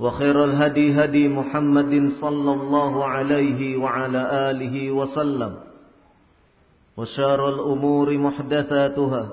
[0.00, 5.52] وخير الهدي هدي محمد صلى الله عليه وعلى آله وسلم
[6.96, 9.24] وشار الأمور محدثاتها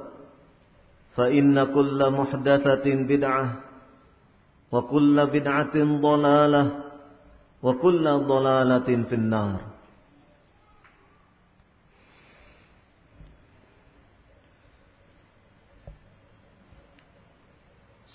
[1.16, 3.46] فإن كل محدثة بدعة
[4.72, 5.76] وكل بدعة
[6.08, 6.64] ضلالة
[7.64, 9.60] وكل ضلالة في النار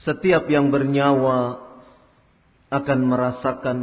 [0.08, 1.68] Setiap yang bernyawa
[2.73, 3.77] akan merasakan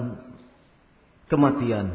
[1.30, 1.94] kematian.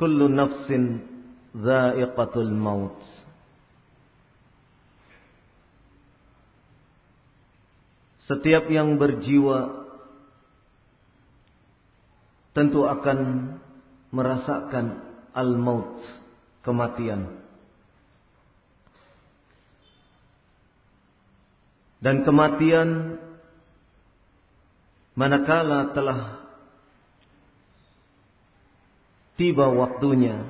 [0.00, 1.04] Kullu nafsin
[1.52, 2.96] dha'iqatul maut.
[8.24, 9.88] Setiap yang berjiwa
[12.52, 13.18] tentu akan
[14.12, 16.00] merasakan al-maut,
[16.64, 17.40] kematian.
[21.98, 23.17] Dan kematian
[25.18, 26.46] manakala telah
[29.34, 30.46] tiba waktunya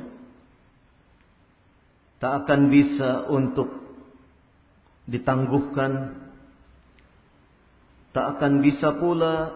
[2.20, 3.72] tak akan bisa untuk
[5.08, 6.20] ditangguhkan
[8.12, 9.54] tak akan bisa pula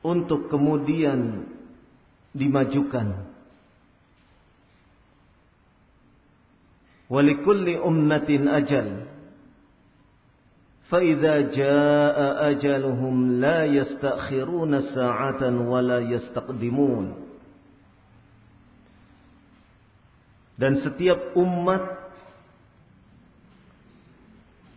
[0.00, 1.44] untuk kemudian
[2.32, 3.28] dimajukan.
[7.10, 9.09] Walikulli ummatin ajal
[10.89, 12.17] فإذا جاء
[12.51, 17.25] أجلهم لا يستأخرون ساعة ولا يستقدمون
[20.55, 21.83] dan setiap umat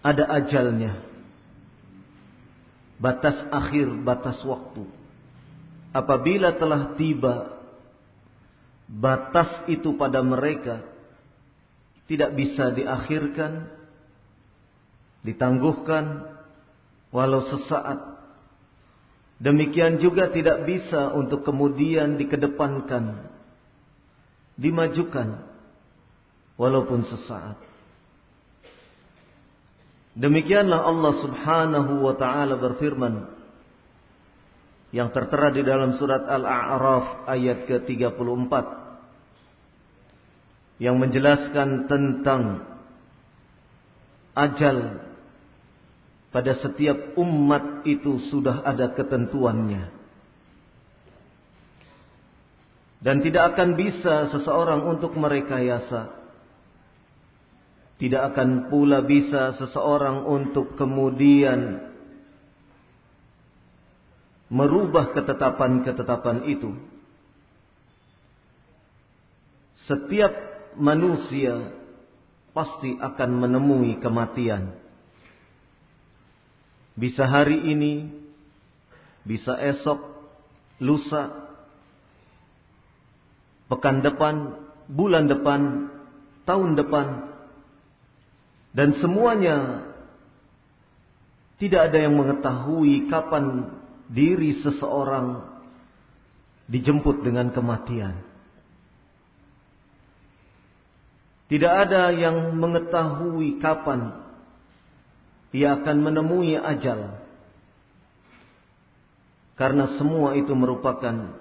[0.03, 0.99] ada ajalnya
[2.99, 4.83] batas akhir batas waktu
[5.95, 7.63] apabila telah tiba
[8.91, 10.83] batas itu pada mereka
[12.11, 13.71] tidak bisa diakhirkan
[15.24, 16.36] ditangguhkan
[17.10, 18.14] walau sesaat.
[19.44, 23.28] Demikian juga tidak bisa untuk kemudian dikedepankan,
[24.56, 25.44] dimajukan
[26.56, 27.60] walaupun sesaat.
[30.14, 33.34] Demikianlah Allah Subhanahu wa taala berfirman
[34.94, 38.54] yang tertera di dalam surat Al-A'raf ayat ke-34
[40.78, 42.62] yang menjelaskan tentang
[44.38, 45.02] ajal
[46.34, 49.94] pada setiap umat itu sudah ada ketentuannya.
[53.04, 56.10] Dan tidak akan bisa seseorang untuk merekayasa.
[58.02, 61.94] Tidak akan pula bisa seseorang untuk kemudian
[64.50, 66.74] merubah ketetapan-ketetapan itu.
[69.86, 70.34] Setiap
[70.80, 71.76] manusia
[72.56, 74.83] pasti akan menemui kematian.
[76.94, 78.06] Bisa hari ini,
[79.26, 79.98] bisa esok,
[80.78, 81.32] lusa,
[83.72, 84.54] pekan depan,
[84.86, 85.90] bulan depan,
[86.46, 87.08] tahun depan.
[88.74, 89.90] Dan semuanya
[91.58, 93.70] tidak ada yang mengetahui kapan
[94.10, 95.46] diri seseorang
[96.70, 98.18] dijemput dengan kematian.
[101.50, 104.23] Tidak ada yang mengetahui kapan
[105.54, 107.22] ia akan menemui ajal.
[109.54, 111.38] Karena semua itu merupakan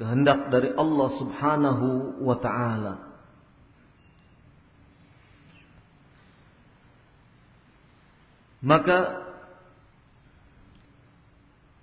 [0.00, 1.86] kehendak dari Allah Subhanahu
[2.24, 2.94] wa taala.
[8.58, 9.28] Maka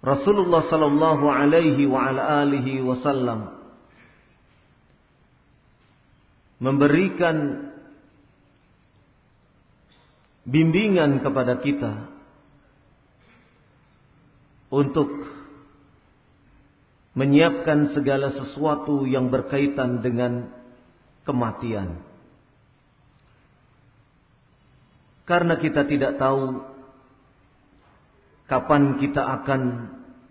[0.06, 3.58] Rasulullah sallallahu alaihi wa ala alihi wasallam
[6.62, 7.65] memberikan
[10.46, 12.06] bimbingan kepada kita
[14.70, 15.10] untuk
[17.18, 20.52] menyiapkan segala sesuatu yang berkaitan dengan
[21.26, 21.98] kematian.
[25.26, 26.62] Karena kita tidak tahu
[28.46, 29.62] kapan kita akan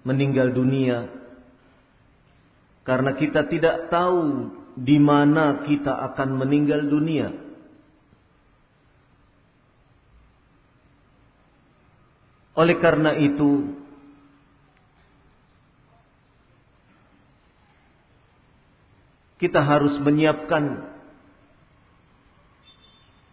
[0.07, 1.11] meninggal dunia.
[2.87, 7.44] Karena kita tidak tahu di mana kita akan meninggal dunia.
[12.55, 13.75] Oleh karena itu,
[19.43, 20.95] kita harus menyiapkan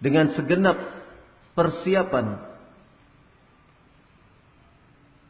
[0.01, 0.75] dengan segenap
[1.53, 2.41] persiapan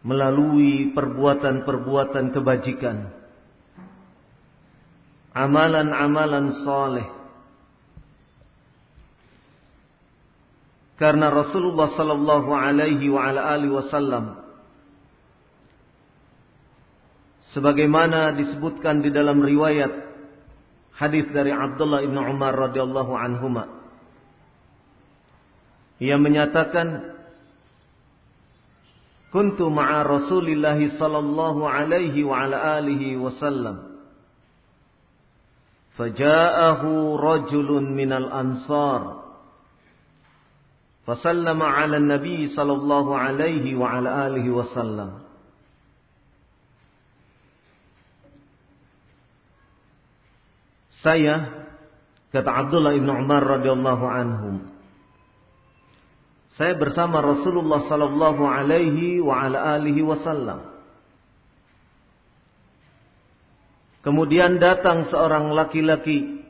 [0.02, 3.12] melalui perbuatan-perbuatan kebajikan,
[5.36, 7.21] amalan-amalan saleh.
[11.02, 14.38] Karena Rasulullah sallallahu alaihi wa ala alihi wasallam
[17.58, 19.90] sebagaimana disebutkan di dalam riwayat
[20.94, 23.82] hadis dari Abdullah bin Umar radhiyallahu anhuma.
[25.98, 27.18] Ia menyatakan
[29.32, 34.04] Kuntu ma'a Rasulillah sallallahu alaihi wa ala alihi wasallam.
[35.96, 39.21] Faja'ahu rajulun minal ansar
[41.02, 45.26] Fasallama ala nabi sallallahu alaihi wa ala alihi wasallam
[51.02, 51.66] Saya
[52.30, 54.72] kata Abdullah ibn Umar radhiyallahu anhum
[56.62, 60.68] saya bersama Rasulullah sallallahu alaihi wa ala alihi wasallam.
[64.04, 66.44] Kemudian datang seorang laki-laki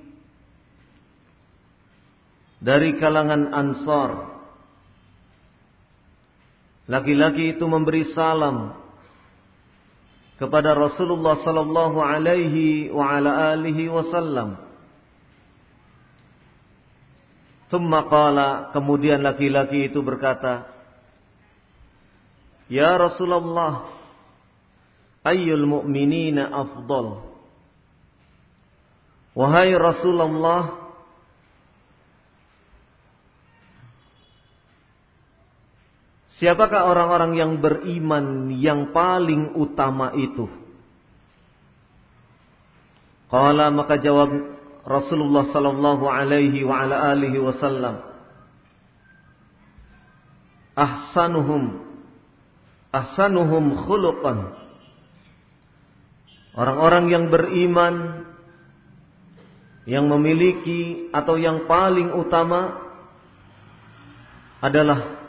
[2.64, 4.31] dari kalangan Ansar.
[6.90, 8.74] Laki-laki itu memberi salam
[10.42, 14.58] kepada Rasulullah sallallahu alaihi wa ala alihi wasallam.
[17.70, 20.68] Thumma qala, kemudian laki-laki itu berkata,
[22.68, 23.88] Ya Rasulullah,
[25.22, 27.22] ayyul mu'minina afdal?
[29.38, 30.81] Wahai Rasulullah,
[36.42, 40.50] Siapakah orang-orang yang beriman yang paling utama itu?
[43.30, 48.02] Qala maka jawab Rasulullah sallallahu alaihi wa ala alihi wasallam
[50.74, 51.78] ahsanuhum
[52.90, 54.58] ahsanuhum khuluqan
[56.58, 58.26] orang-orang yang beriman
[59.86, 62.82] yang memiliki atau yang paling utama
[64.58, 65.21] adalah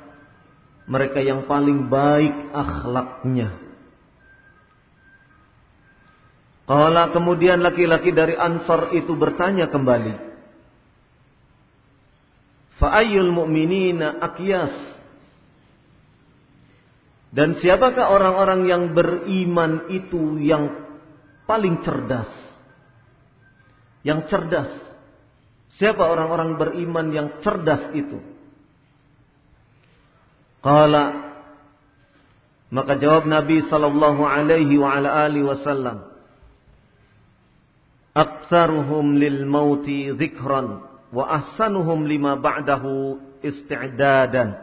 [0.87, 3.63] mereka yang paling baik akhlaknya
[6.73, 10.15] Kala kemudian laki-laki dari Ansar itu bertanya kembali.
[12.81, 14.73] Fa'ayyul mu'minina akyas.
[17.29, 20.73] Dan siapakah orang-orang yang beriman itu yang
[21.45, 22.33] paling cerdas?
[24.01, 24.73] Yang cerdas.
[25.77, 28.32] Siapa orang-orang beriman yang cerdas itu?
[30.63, 31.05] Kala
[32.73, 36.09] maka jawab Nabi sallallahu alaihi wa ala alihi wasallam
[38.17, 40.81] aktsaruhum lil mauti dzikran
[41.13, 44.57] wa ahsanuhum lima ba'dahu isti'dadan.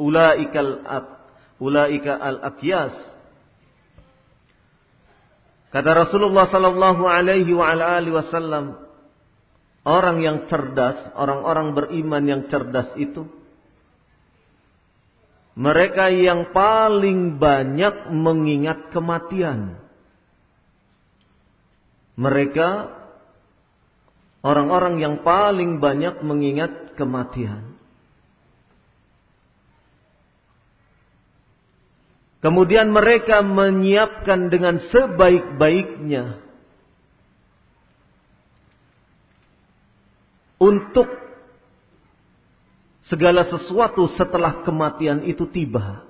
[0.00, 0.82] Ulaikal
[1.62, 2.96] ulaika al akyas.
[5.70, 8.82] Kata Rasulullah sallallahu alaihi wa ala alihi wasallam
[9.86, 13.41] orang yang cerdas orang-orang beriman yang cerdas itu
[15.52, 19.82] mereka yang paling banyak mengingat kematian
[22.16, 22.92] mereka
[24.44, 27.72] orang-orang yang paling banyak mengingat kematian.
[32.42, 36.42] Kemudian mereka menyiapkan dengan sebaik-baiknya
[40.58, 41.06] untuk
[43.12, 46.08] segala sesuatu setelah kematian itu tiba.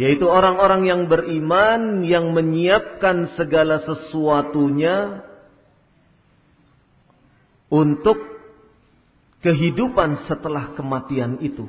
[0.00, 5.22] Yaitu orang-orang yang beriman yang menyiapkan segala sesuatunya
[7.68, 8.16] untuk
[9.44, 11.68] kehidupan setelah kematian itu.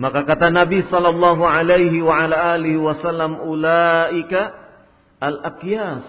[0.00, 4.56] Maka kata Nabi sallallahu alaihi wa ala alihi wasallam ulaika
[5.20, 6.08] al-aqyas.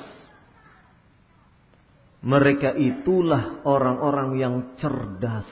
[2.21, 5.49] Mereka itulah orang-orang yang cerdas.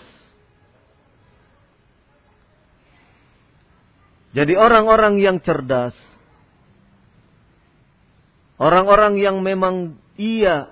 [4.30, 5.98] Jadi orang-orang yang cerdas
[8.60, 10.68] Orang-orang yang memang ia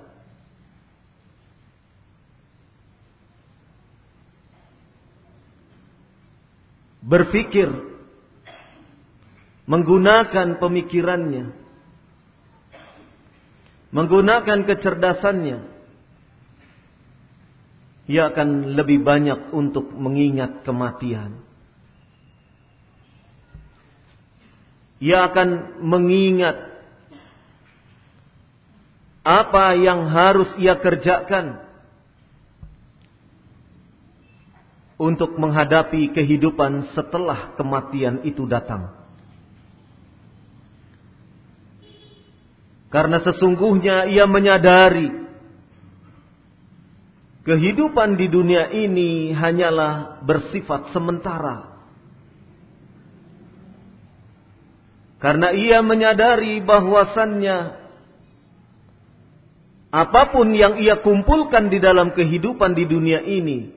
[7.00, 7.72] berpikir,
[9.72, 11.56] menggunakan pemikirannya,
[13.96, 15.77] menggunakan kecerdasannya,
[18.08, 21.44] ia akan lebih banyak untuk mengingat kematian.
[25.04, 26.56] Ia akan mengingat
[29.28, 31.60] apa yang harus ia kerjakan
[34.98, 38.96] untuk menghadapi kehidupan setelah kematian itu datang.
[42.88, 45.27] Karena sesungguhnya ia menyadari
[47.48, 51.80] kehidupan di dunia ini hanyalah bersifat sementara.
[55.24, 57.88] Karena ia menyadari bahwasannya
[59.88, 63.72] apa pun yang ia kumpulkan di dalam kehidupan di dunia ini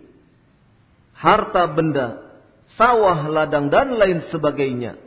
[1.14, 2.26] harta benda,
[2.74, 4.98] sawah, ladang, dan lain sebagainya.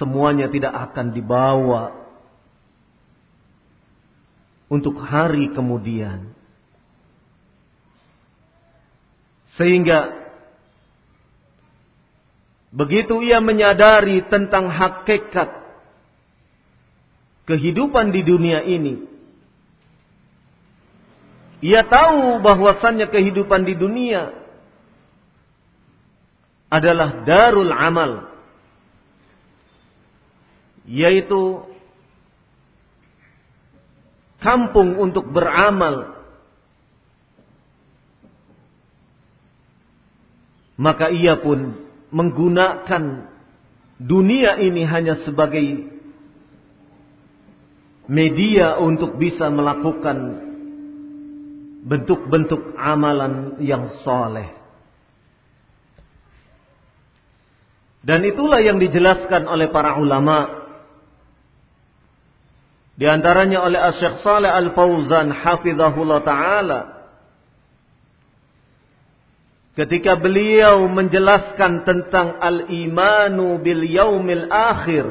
[0.00, 1.99] Semuanya tidak akan dibawa
[4.70, 6.30] untuk hari kemudian.
[9.58, 10.14] Sehingga
[12.70, 15.50] begitu ia menyadari tentang hakikat
[17.50, 19.10] kehidupan di dunia ini,
[21.60, 24.32] ia tahu bahwasannya kehidupan di dunia
[26.70, 28.30] adalah darul amal.
[30.86, 31.69] Yaitu
[34.40, 36.18] kampung untuk beramal.
[40.80, 41.76] Maka ia pun
[42.08, 43.28] menggunakan
[44.00, 45.92] dunia ini hanya sebagai
[48.08, 50.48] media untuk bisa melakukan
[51.84, 54.60] bentuk-bentuk amalan yang soleh.
[58.00, 60.59] Dan itulah yang dijelaskan oleh para ulama.
[63.00, 66.80] Di antaranya oleh Syekh Saleh Al-Fauzan hafizahullah taala
[69.72, 75.08] ketika beliau menjelaskan tentang al-imanu bil yaumil akhir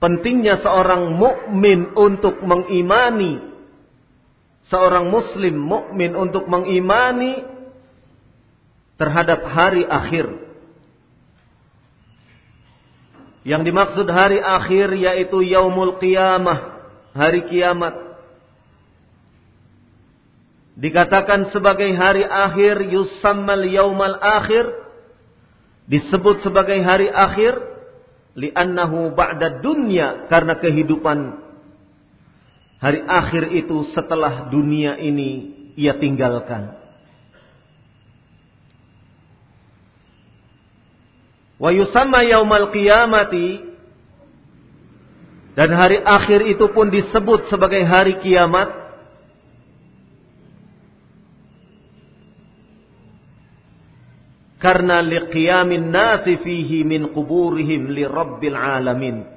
[0.00, 3.52] pentingnya seorang mukmin untuk mengimani
[4.72, 7.44] seorang muslim mukmin untuk mengimani
[8.96, 10.45] terhadap hari akhir.
[13.46, 16.82] Yang dimaksud hari akhir yaitu yaumul qiyamah,
[17.14, 17.94] hari kiamat.
[20.74, 24.66] Dikatakan sebagai hari akhir yusammal yaumal akhir
[25.86, 27.54] disebut sebagai hari akhir
[28.34, 31.46] li'annahu ba'da dunya karena kehidupan
[32.76, 36.76] Hari akhir itu setelah dunia ini ia tinggalkan.
[41.56, 43.64] Wa yusamma yaumal qiyamati
[45.56, 48.68] dan hari akhir itu pun disebut sebagai hari kiamat
[54.60, 59.36] karena liqiyamin nasi fihi min quburihim li rabbil alamin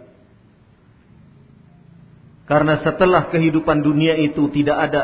[2.50, 5.04] karena setelah kehidupan dunia itu tidak ada.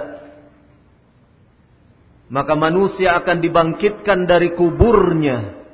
[2.25, 5.64] Maka manusia akan dibangkitkan dari kuburnya.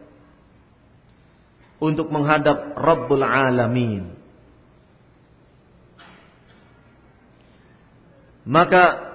[1.82, 4.14] Untuk menghadap Rabbul Alamin.
[8.46, 9.10] Maka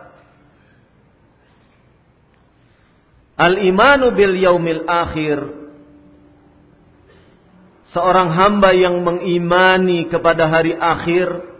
[3.36, 5.38] Al-imanu bil yaumil akhir
[7.94, 11.56] Seorang hamba yang mengimani kepada hari akhir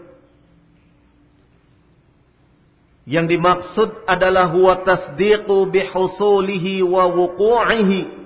[3.07, 8.16] Yang dimaksud adalah huwa tasdiqu bihusulihi wa wuqu'ihi.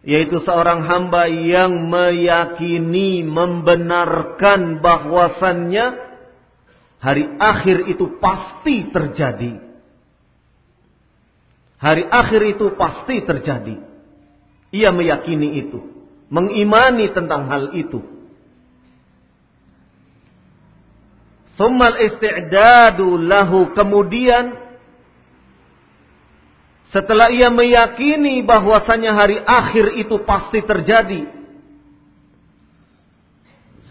[0.00, 5.86] Yaitu seorang hamba yang meyakini, membenarkan bahwasannya
[6.96, 9.60] hari akhir itu pasti terjadi.
[11.80, 13.76] Hari akhir itu pasti terjadi.
[14.72, 15.80] Ia meyakini itu.
[16.28, 18.00] Mengimani tentang hal itu.
[21.60, 23.76] Thummal isti'dadu lahu.
[23.76, 24.69] Kemudian
[26.90, 31.22] setelah ia meyakini bahwasanya hari akhir itu pasti terjadi.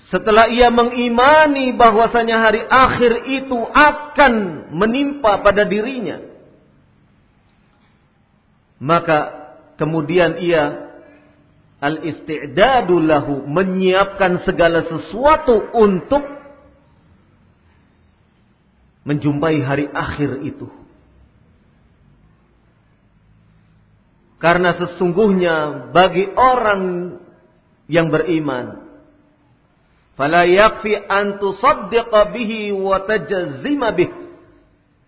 [0.09, 4.33] Setelah ia mengimani bahwasanya hari akhir itu akan
[4.73, 6.29] menimpa pada dirinya
[8.79, 10.87] maka kemudian ia
[11.83, 16.23] al-isti'dadu lahu menyiapkan segala sesuatu untuk
[19.03, 20.67] menjumpai hari akhir itu.
[24.39, 27.15] Karena sesungguhnya bagi orang
[27.91, 28.87] yang beriman
[30.15, 34.29] fala yakfi an tusaddiqa bihi wa tajzima bih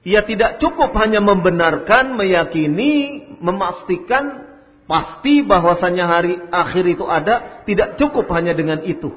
[0.01, 4.50] ia tidak cukup hanya membenarkan, meyakini, memastikan
[4.89, 9.13] pasti bahwasanya hari akhir itu ada, tidak cukup hanya dengan itu.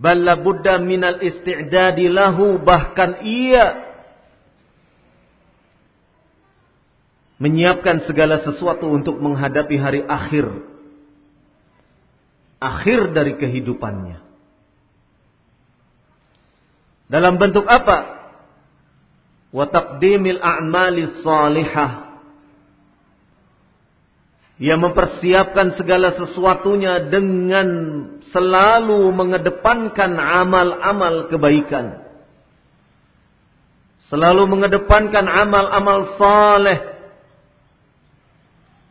[0.00, 3.89] Balla buddha minal isti'dadi lahu bahkan ia
[7.40, 10.46] menyiapkan segala sesuatu untuk menghadapi hari akhir.
[12.60, 14.20] Akhir dari kehidupannya.
[17.08, 18.20] Dalam bentuk apa?
[19.50, 22.12] Wa taqdimil a'mali salihah.
[24.60, 27.68] Ia mempersiapkan segala sesuatunya dengan
[28.28, 32.04] selalu mengedepankan amal-amal kebaikan.
[34.12, 36.89] Selalu mengedepankan amal-amal saleh.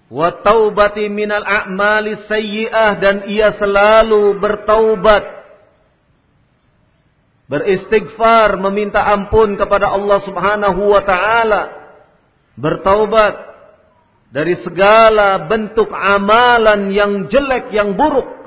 [0.09, 5.37] Wa taubati minal a'mali sayyi'ah dan ia selalu bertaubat.
[7.49, 11.61] Beristighfar, meminta ampun kepada Allah Subhanahu wa taala,
[12.57, 13.33] bertaubat
[14.29, 18.37] dari segala bentuk amalan yang jelek, yang buruk.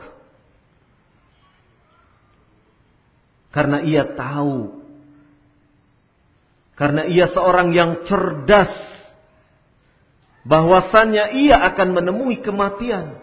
[3.51, 4.83] Karena ia tahu.
[6.79, 8.92] Karena ia seorang yang cerdas
[10.43, 13.19] bahwasannya ia akan menemui kematian.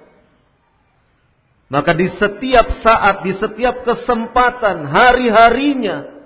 [1.69, 6.17] Maka di setiap saat, di setiap kesempatan, hari-harinya,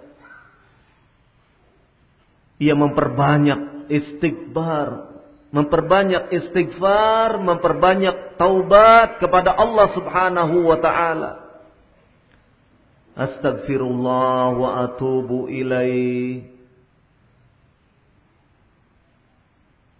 [2.64, 5.20] ia memperbanyak istighfar,
[5.52, 11.32] memperbanyak istighfar, memperbanyak taubat kepada Allah Subhanahu wa taala.
[13.20, 16.53] Astagfirullah wa atubu ilaih.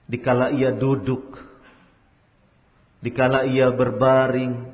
[0.04, 1.40] Dikala ia duduk,
[3.00, 4.74] dikala ia berbaring,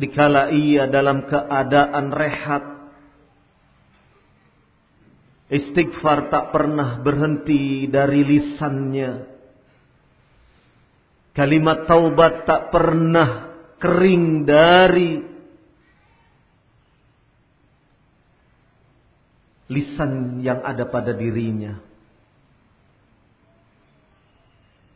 [0.00, 2.74] dikala ia dalam keadaan rehat
[5.54, 9.12] istighfar tak pernah berhenti dari lisannya.
[11.34, 13.50] Kalimat taubat tak pernah
[13.82, 15.33] kering dari
[19.68, 21.80] lisan yang ada pada dirinya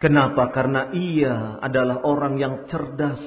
[0.00, 3.20] kenapa karena ia adalah orang yang cerdas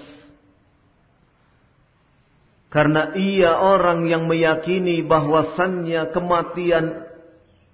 [2.71, 7.03] karena ia orang yang meyakini bahwasannya kematian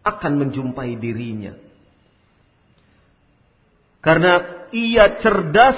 [0.02, 1.54] akan menjumpai dirinya.
[4.02, 5.78] Karena ia cerdas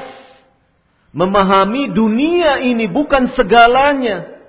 [1.11, 4.39] memahami dunia ini bukan segalanya.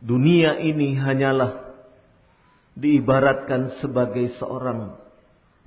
[0.00, 1.67] Dunia ini hanyalah
[2.78, 4.94] diibaratkan sebagai seorang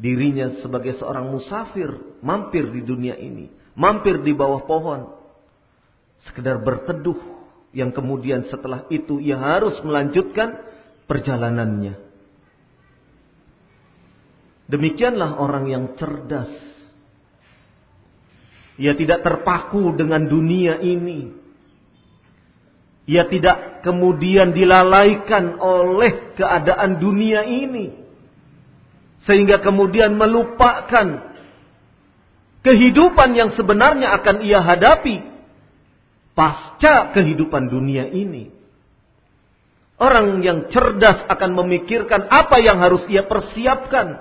[0.01, 5.13] dirinya sebagai seorang musafir, mampir di dunia ini, mampir di bawah pohon,
[6.25, 7.21] sekedar berteduh
[7.69, 10.57] yang kemudian setelah itu ia harus melanjutkan
[11.05, 12.01] perjalanannya.
[14.65, 16.49] Demikianlah orang yang cerdas.
[18.79, 21.40] Ia tidak terpaku dengan dunia ini.
[23.09, 27.97] Ia tidak kemudian dilalaikan oleh keadaan dunia ini.
[29.25, 31.33] Sehingga kemudian melupakan
[32.61, 35.21] kehidupan yang sebenarnya akan ia hadapi
[36.37, 38.53] pasca kehidupan dunia ini.
[40.01, 44.17] Orang yang cerdas akan memikirkan apa yang harus ia persiapkan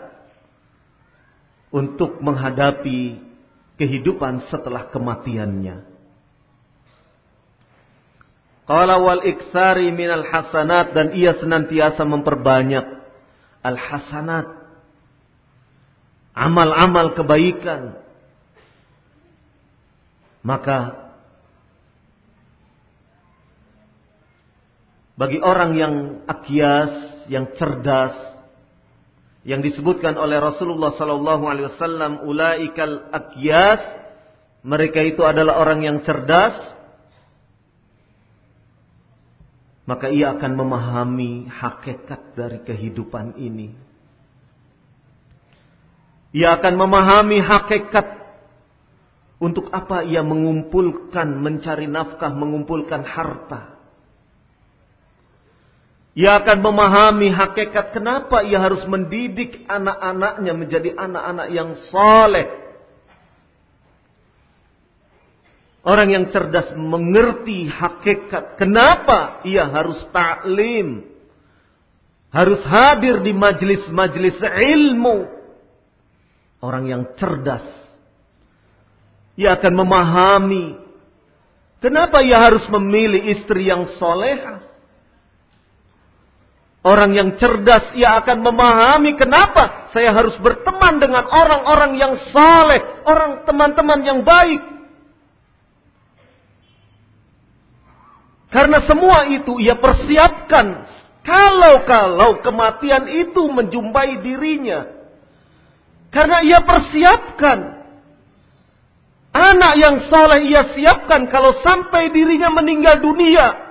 [1.72, 3.16] untuk menghadapi
[3.80, 5.89] kehidupan setelah kematiannya.
[8.70, 12.86] Qala wal iktsari minal hasanat dan ia senantiasa memperbanyak
[13.66, 14.46] al hasanat.
[16.38, 17.98] Amal-amal kebaikan.
[20.46, 21.10] Maka
[25.18, 25.94] bagi orang yang
[26.30, 28.14] akias, yang cerdas,
[29.42, 33.82] yang disebutkan oleh Rasulullah sallallahu alaihi wasallam ulaikal akyas
[34.62, 36.79] mereka itu adalah orang yang cerdas
[39.90, 43.74] maka ia akan memahami hakikat dari kehidupan ini.
[46.30, 48.06] Ia akan memahami hakikat
[49.42, 53.82] untuk apa ia mengumpulkan, mencari nafkah, mengumpulkan harta.
[56.14, 62.69] Ia akan memahami hakikat kenapa ia harus mendidik anak-anaknya menjadi anak-anak yang soleh.
[65.80, 68.60] Orang yang cerdas mengerti hakikat.
[68.60, 71.08] Kenapa ia harus taklim?
[72.28, 75.24] Harus hadir di majlis-majlis ilmu.
[76.60, 77.64] Orang yang cerdas.
[79.40, 80.76] Ia akan memahami.
[81.80, 84.60] Kenapa ia harus memilih istri yang soleha?
[86.80, 93.44] Orang yang cerdas ia akan memahami kenapa saya harus berteman dengan orang-orang yang saleh, orang
[93.44, 94.79] teman-teman yang baik.
[98.50, 100.82] Karena semua itu ia persiapkan
[101.22, 104.90] kalau-kalau kematian itu menjumpai dirinya.
[106.10, 107.78] Karena ia persiapkan.
[109.30, 113.70] Anak yang soleh ia siapkan kalau sampai dirinya meninggal dunia.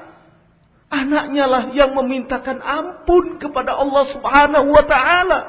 [0.87, 5.39] Anaknya lah yang memintakan ampun kepada Allah subhanahu wa ta'ala.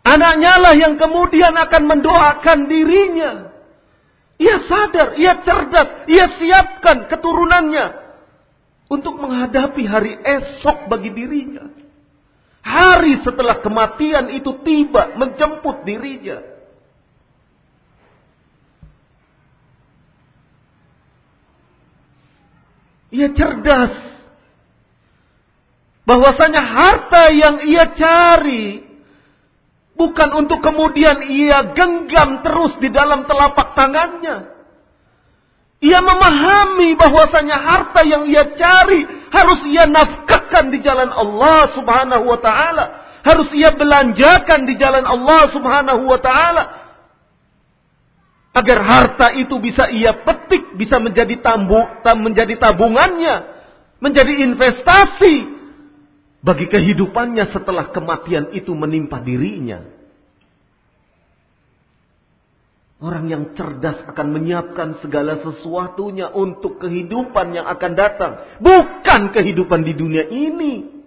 [0.00, 3.49] Anaknya lah yang kemudian akan mendoakan dirinya.
[4.40, 7.86] Ia sadar, ia cerdas, ia siapkan keturunannya
[8.88, 11.68] untuk menghadapi hari esok bagi dirinya.
[12.64, 16.40] Hari setelah kematian itu tiba menjemput dirinya.
[23.12, 23.94] Ia cerdas.
[26.08, 28.89] Bahwasanya harta yang ia cari
[30.00, 34.48] Bukan untuk kemudian ia genggam terus di dalam telapak tangannya.
[35.84, 42.40] Ia memahami bahwasanya harta yang ia cari harus ia nafkahkan di jalan Allah Subhanahu wa
[42.40, 42.84] taala,
[43.20, 46.64] harus ia belanjakan di jalan Allah Subhanahu wa taala.
[48.56, 51.80] Agar harta itu bisa ia petik, bisa menjadi tambu,
[52.24, 53.36] menjadi tabungannya,
[54.00, 55.34] menjadi investasi
[56.40, 59.84] bagi kehidupannya setelah kematian itu menimpa dirinya.
[63.00, 68.32] Orang yang cerdas akan menyiapkan segala sesuatunya untuk kehidupan yang akan datang.
[68.60, 71.00] Bukan kehidupan di dunia ini.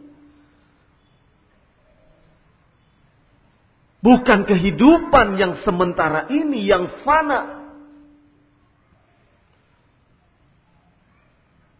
[4.01, 7.61] Bukan kehidupan yang sementara ini, yang fana.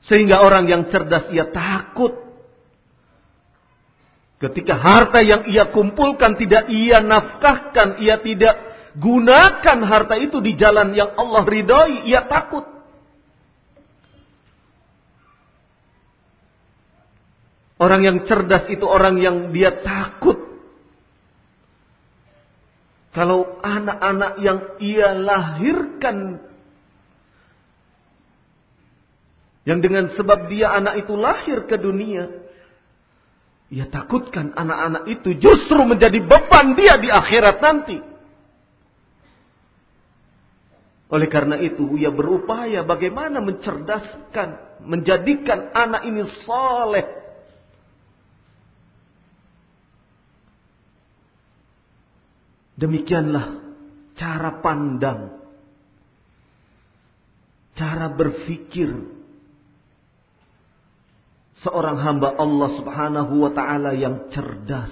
[0.06, 2.23] Sehingga orang yang cerdas ia takut
[4.44, 8.60] Ketika harta yang ia kumpulkan tidak ia nafkahkan, ia tidak
[8.92, 12.68] gunakan harta itu di jalan yang Allah ridhoi, ia takut.
[17.80, 20.36] Orang yang cerdas itu orang yang dia takut.
[23.16, 26.44] Kalau anak-anak yang ia lahirkan
[29.64, 32.43] yang dengan sebab dia anak itu lahir ke dunia
[33.74, 37.98] ia takutkan anak-anak itu justru menjadi beban dia di akhirat nanti.
[41.10, 47.06] Oleh karena itu, ia berupaya bagaimana mencerdaskan, menjadikan anak ini soleh.
[52.78, 53.58] Demikianlah
[54.18, 55.34] cara pandang,
[57.74, 58.90] cara berfikir
[61.64, 64.92] seorang hamba Allah Subhanahu wa taala yang cerdas.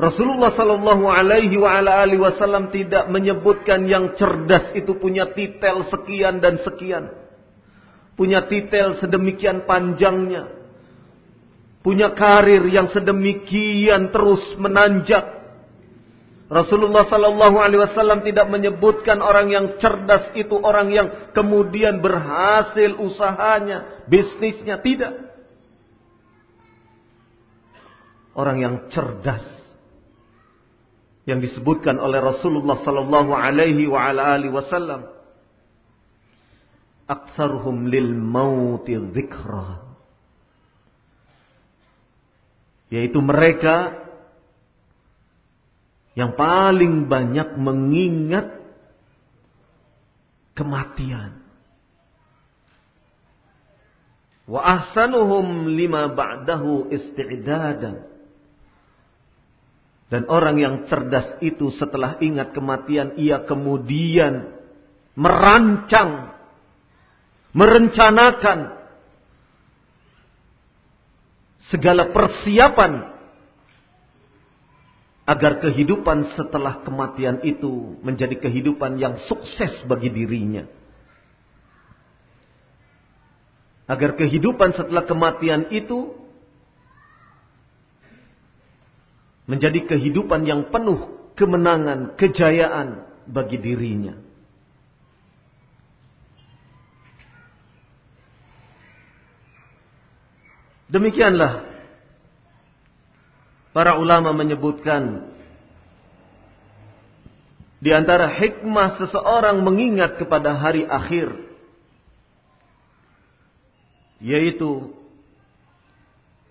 [0.00, 1.60] Rasulullah sallallahu alaihi
[2.16, 7.12] wasallam tidak menyebutkan yang cerdas itu punya titel sekian dan sekian.
[8.16, 10.56] Punya titel sedemikian panjangnya.
[11.84, 15.39] Punya karir yang sedemikian terus menanjak.
[16.50, 24.02] Rasulullah Sallallahu Alaihi Wasallam tidak menyebutkan orang yang cerdas itu orang yang kemudian berhasil usahanya,
[24.10, 25.30] bisnisnya tidak.
[28.34, 29.46] Orang yang cerdas
[31.22, 33.86] yang disebutkan oleh Rasulullah Sallallahu Alaihi
[34.50, 35.06] Wasallam
[37.06, 39.86] aktsaruhum lil mauti dzikra.
[42.90, 43.99] Yaitu mereka
[46.20, 48.60] yang paling banyak mengingat
[50.52, 51.40] kematian.
[54.44, 58.04] Wa ahsanuhum lima ba'dahu isti'dadan.
[60.12, 64.60] Dan orang yang cerdas itu setelah ingat kematian, ia kemudian
[65.16, 66.36] merancang,
[67.56, 68.76] merencanakan
[71.72, 73.09] segala persiapan
[75.28, 80.66] agar kehidupan setelah kematian itu menjadi kehidupan yang sukses bagi dirinya.
[83.90, 86.14] Agar kehidupan setelah kematian itu
[89.50, 94.14] menjadi kehidupan yang penuh kemenangan, kejayaan bagi dirinya.
[100.90, 101.69] Demikianlah
[103.70, 105.30] para ulama menyebutkan
[107.80, 111.32] di antara hikmah seseorang mengingat kepada hari akhir
[114.20, 114.92] yaitu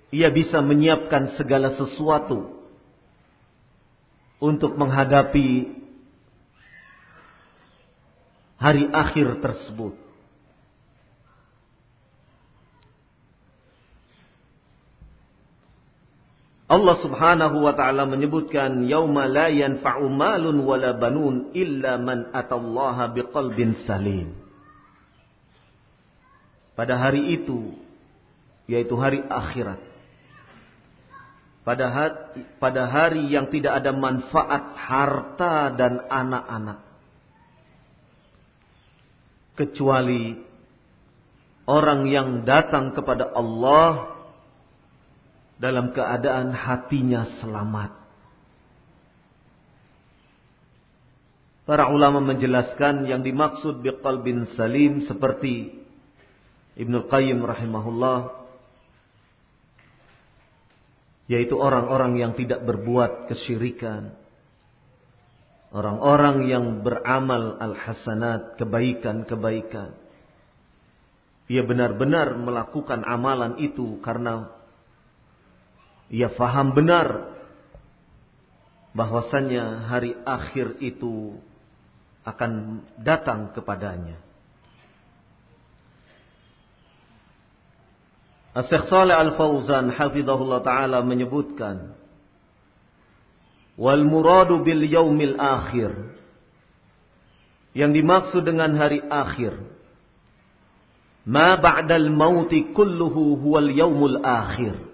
[0.10, 2.66] ia bisa menyiapkan segala sesuatu
[4.42, 5.78] untuk menghadapi
[8.58, 10.09] hari akhir tersebut.
[16.70, 23.74] Allah Subhanahu wa taala menyebutkan yauma la yanfa'u malun wala banun illa man atallaha biqalbin
[23.90, 24.38] salim.
[26.78, 27.74] Pada hari itu
[28.70, 29.90] yaitu hari akhirat
[31.70, 32.18] pada hari,
[32.58, 36.82] pada hari yang tidak ada manfaat harta dan anak-anak.
[39.54, 40.34] Kecuali
[41.70, 44.19] orang yang datang kepada Allah
[45.60, 47.92] dalam keadaan hatinya selamat.
[51.68, 55.78] Para ulama menjelaskan yang dimaksud biqalbin salim seperti
[56.80, 58.40] Ibnu Qayyim rahimahullah
[61.30, 64.18] yaitu orang-orang yang tidak berbuat kesyirikan.
[65.70, 69.94] Orang-orang yang beramal al-hasanat, kebaikan-kebaikan.
[71.46, 74.50] Ia benar-benar melakukan amalan itu karena
[76.10, 77.38] ia faham benar
[78.98, 81.38] bahwasannya hari akhir itu
[82.26, 84.18] akan datang kepadanya.
[88.60, 91.94] Syekh Saleh Al-Fauzan hafizahullah taala menyebutkan
[93.80, 95.94] wal muradu bil yaumil akhir
[97.78, 99.56] yang dimaksud dengan hari akhir
[101.24, 104.89] ma ba'dal mauti kulluhu huwal yaumul akhir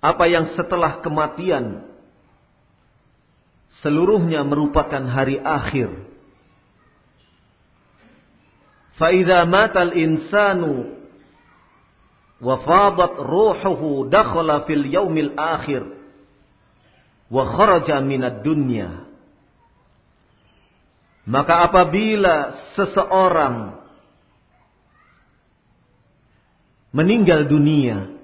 [0.00, 1.84] apa yang setelah kematian
[3.84, 5.92] seluruhnya merupakan hari akhir.
[8.96, 10.96] Fa idza matal insanu
[12.40, 15.84] wafadat ruhuhu dakhala fil yaumil akhir
[17.28, 19.08] wa kharaja minad dunya.
[21.28, 23.76] Maka apabila seseorang
[26.90, 28.19] meninggal dunia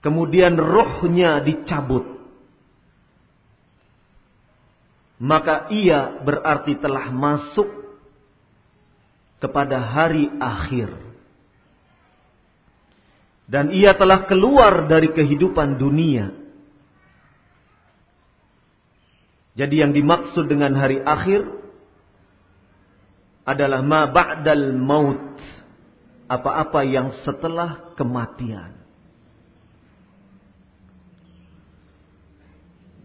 [0.00, 2.06] kemudian rohnya dicabut
[5.18, 7.66] maka ia berarti telah masuk
[9.42, 11.08] kepada hari akhir
[13.48, 16.36] dan ia telah keluar dari kehidupan dunia.
[19.56, 21.48] Jadi yang dimaksud dengan hari akhir
[23.48, 25.40] adalah ma ba'dal maut.
[26.28, 28.77] Apa-apa yang setelah kematian.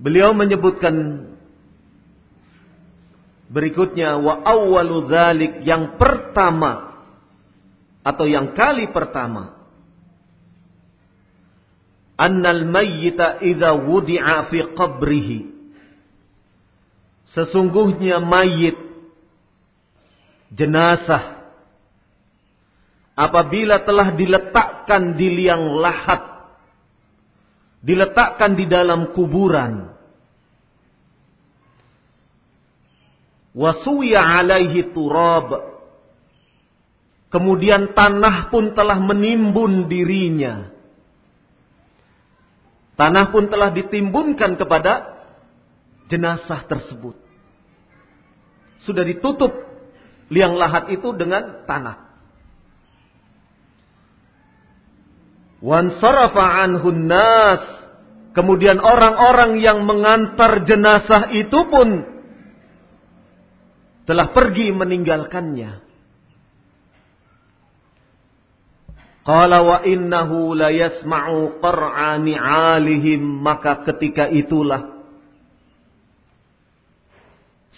[0.04, 1.24] Beliau menyebutkan
[3.48, 7.00] berikutnya wa awwalu dzalik yang pertama
[8.04, 9.64] atau yang kali pertama.
[12.20, 15.40] Annal mayyita idza wudi'a fi qabrihi.
[17.32, 18.76] Sesungguhnya mayit
[20.52, 21.48] jenazah
[23.16, 26.22] apabila telah diletakkan di liang lahat
[27.82, 29.93] diletakkan di dalam kuburan
[33.54, 35.54] wasuya alaihi turab
[37.30, 40.74] kemudian tanah pun telah menimbun dirinya
[42.94, 45.18] Tanah pun telah ditimbunkan kepada
[46.14, 47.18] jenazah tersebut.
[48.86, 49.50] Sudah ditutup
[50.30, 52.14] liang lahat itu dengan tanah.
[55.64, 57.10] Wan sarafa anhun.
[58.34, 62.13] Kemudian orang-orang yang mengantar jenazah itu pun
[64.04, 65.72] telah pergi meninggalkannya.
[69.24, 71.64] Qala wa innahu la yasma'u
[73.24, 75.00] maka ketika itulah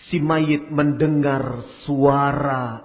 [0.10, 2.82] si mayit mendengar suara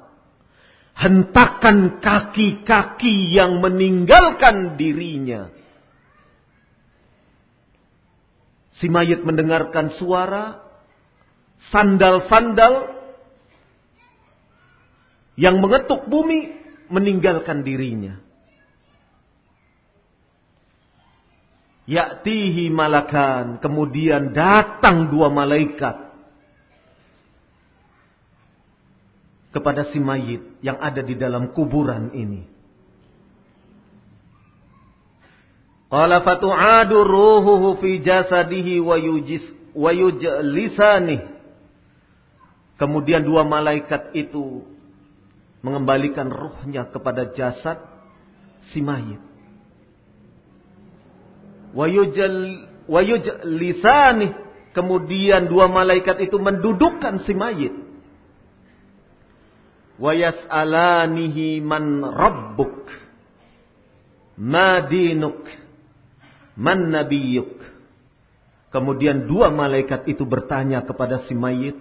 [0.92, 5.48] hentakan kaki-kaki yang meninggalkan dirinya.
[8.76, 10.60] Si mayit mendengarkan suara
[11.72, 12.99] sandal-sandal
[15.40, 16.52] yang mengetuk bumi
[16.92, 18.20] meninggalkan dirinya.
[21.88, 23.56] Ya'tihi malakan.
[23.64, 26.12] Kemudian datang dua malaikat.
[29.50, 32.44] Kepada si mayit yang ada di dalam kuburan ini.
[35.90, 39.42] Qala fatu'adu ruhuhu fi jasadihi wa yujis
[39.74, 41.26] wa yujlisanih.
[42.78, 44.62] Kemudian dua malaikat itu
[45.60, 47.80] mengembalikan ruhnya kepada jasad
[48.72, 49.20] si mayit.
[51.76, 54.34] Wayuj lisani.
[54.70, 57.74] Kemudian dua malaikat itu mendudukkan si mayit.
[60.00, 62.86] Wayas'alanihi man rabbuk.
[64.40, 64.80] Ma
[66.56, 67.60] man nabiyuk.
[68.70, 71.74] Kemudian dua malaikat itu bertanya kepada si mayit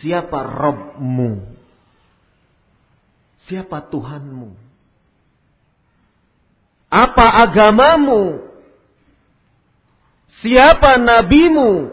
[0.00, 1.63] siapa Rabbmu
[3.44, 4.64] siapa Tuhanmu
[6.94, 8.38] apa agamamu?
[10.38, 11.90] Siapa nabimu?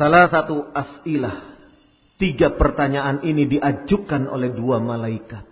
[0.00, 1.52] Salah satu asilah.
[2.16, 5.44] Tiga pertanyaan ini diajukan oleh dua malaikat.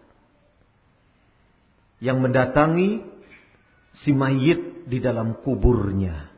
[2.01, 2.91] Yang mendatangi
[4.01, 6.32] si mayit di dalam kuburnya.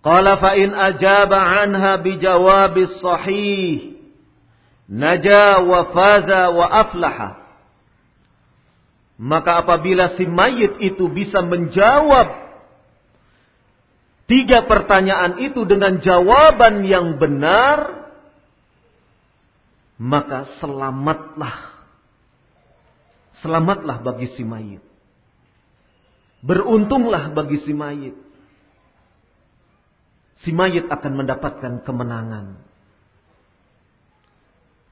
[0.00, 4.00] Qala fa in ajaba anha bijawabis sahih
[4.90, 7.30] naja wa faza wa aflaha.
[9.20, 12.26] Maka apabila si mayit itu bisa menjawab
[14.24, 18.08] tiga pertanyaan itu dengan jawaban yang benar,
[20.00, 21.76] maka selamatlah.
[23.44, 24.80] Selamatlah bagi si mayit.
[26.40, 28.16] Beruntunglah bagi si mayit.
[30.40, 32.56] Si mayit akan mendapatkan kemenangan.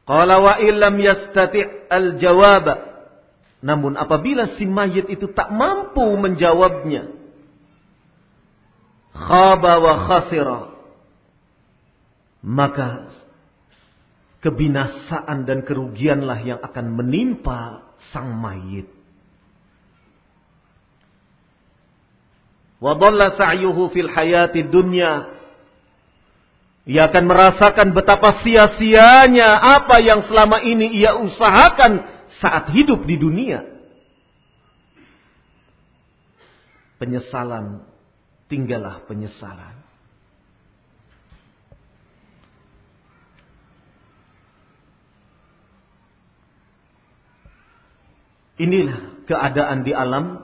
[0.04, 2.66] Qala wa illam yastati' al-jawab.
[3.64, 7.12] Namun apabila si mayit itu tak mampu menjawabnya.
[9.16, 10.60] Khaba wa khasira.
[12.44, 13.08] Maka
[14.40, 18.86] kebinasaan dan kerugianlah yang akan menimpa sang mayit.
[22.78, 25.37] Wa dhalla sa'yuhu fil hayati dunya
[26.88, 32.00] ia akan merasakan betapa sia-sianya apa yang selama ini ia usahakan
[32.40, 33.60] saat hidup di dunia.
[36.96, 37.84] Penyesalan,
[38.48, 39.76] tinggallah penyesalan.
[48.58, 50.40] Inilah keadaan di alam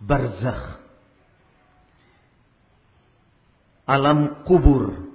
[0.00, 0.83] barzakh
[3.84, 5.12] alam kubur.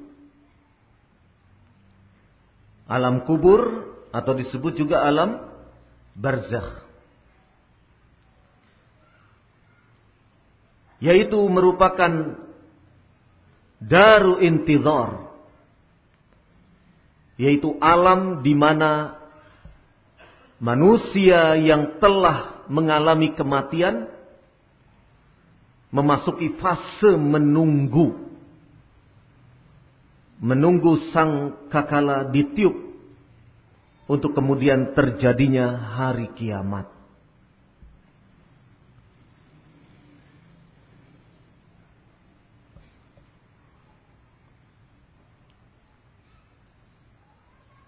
[2.90, 5.46] Alam kubur atau disebut juga alam
[6.18, 6.86] barzakh.
[11.02, 12.38] Yaitu merupakan
[13.78, 15.30] daru intidhar.
[17.40, 19.16] Yaitu alam di mana
[20.60, 24.12] manusia yang telah mengalami kematian
[25.90, 28.29] memasuki fase menunggu
[30.40, 32.76] menunggu sang kakala ditiup
[34.08, 36.88] untuk kemudian terjadinya hari kiamat.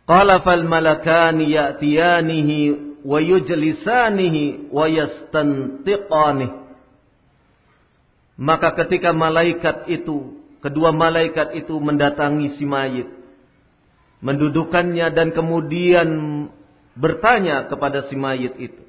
[0.05, 2.59] Qala fal malakani ya'tiyanihi
[3.07, 6.59] wa yujlisanihi wa yastantiqanihi.
[8.35, 13.09] Maka ketika malaikat itu kedua malaikat itu mendatangi si mayit.
[14.21, 16.09] Mendudukannya dan kemudian
[16.93, 18.83] bertanya kepada si mayit itu.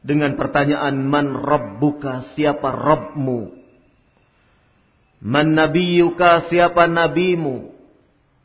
[0.00, 3.52] Dengan pertanyaan man rabbuka siapa Rabbmu.
[5.20, 7.72] Man nabiyuka siapa nabimu?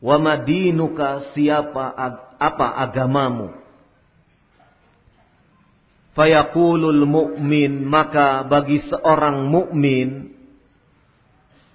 [0.00, 1.96] Wa madinuka siapa
[2.36, 3.56] apa agamamu?
[6.12, 10.35] Fayaqulul mu'min maka bagi seorang mukmin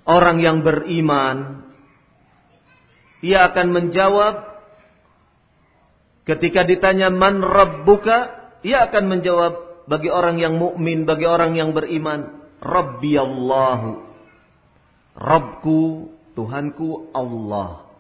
[0.06, 1.66] orang yang beriman
[3.22, 4.36] ia akan menjawab
[6.26, 12.42] ketika ditanya man rabbuka ia akan menjawab bagi orang yang mukmin bagi orang yang beriman
[12.62, 14.10] rabbi Allahu
[15.12, 17.92] Rabbku Tuhanku Allah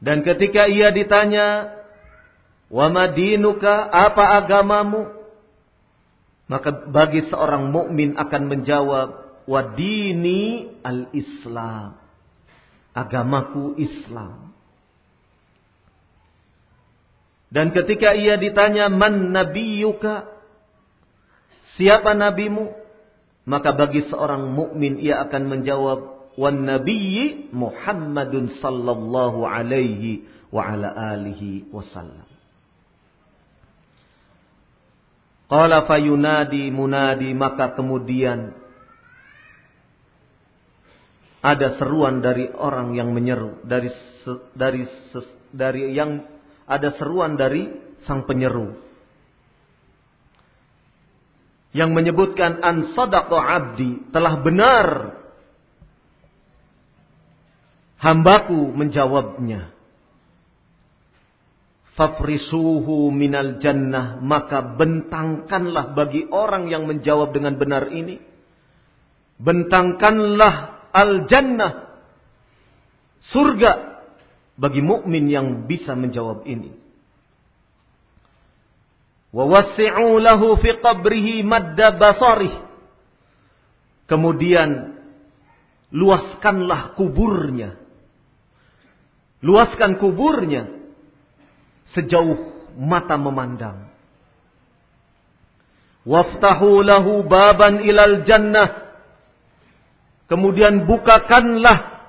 [0.00, 1.72] Dan ketika ia ditanya,
[2.68, 3.88] "Wa madinuka?
[3.88, 5.15] Apa agamamu?"
[6.46, 9.08] Maka bagi seorang mukmin akan menjawab,
[9.50, 11.98] "Wa dini al-Islam."
[12.96, 14.56] Agamaku Islam.
[17.52, 20.26] Dan ketika ia ditanya, "Man nabiyuka?"
[21.76, 22.72] Siapa nabimu?
[23.46, 25.98] Maka bagi seorang mukmin ia akan menjawab,
[26.34, 32.25] wan nabiyyi Muhammadun sallallahu alaihi wa ala alihi wasallam.
[35.46, 38.50] Qala fayunadi munadi maka kemudian
[41.38, 43.86] ada seruan dari orang yang menyeru dari
[44.58, 44.82] dari
[45.54, 46.26] dari yang
[46.66, 47.70] ada seruan dari
[48.02, 48.74] sang penyeru
[51.70, 54.86] yang menyebutkan an abdi telah benar
[57.96, 59.72] Hambaku menjawabnya.
[61.96, 64.20] Fafrisuhu minal jannah.
[64.20, 68.20] Maka bentangkanlah bagi orang yang menjawab dengan benar ini.
[69.40, 71.72] Bentangkanlah al jannah.
[73.32, 73.72] Surga
[74.54, 76.70] bagi mukmin yang bisa menjawab ini.
[79.34, 82.54] Wawasi'u lahu fi qabrihi madda basarih.
[84.06, 84.94] Kemudian
[85.90, 87.86] luaskanlah kuburnya
[89.44, 90.75] Luaskan kuburnya
[91.94, 93.86] sejauh mata memandang.
[96.06, 98.86] Waftahu lahu baban ilal jannah.
[100.26, 102.06] Kemudian bukakanlah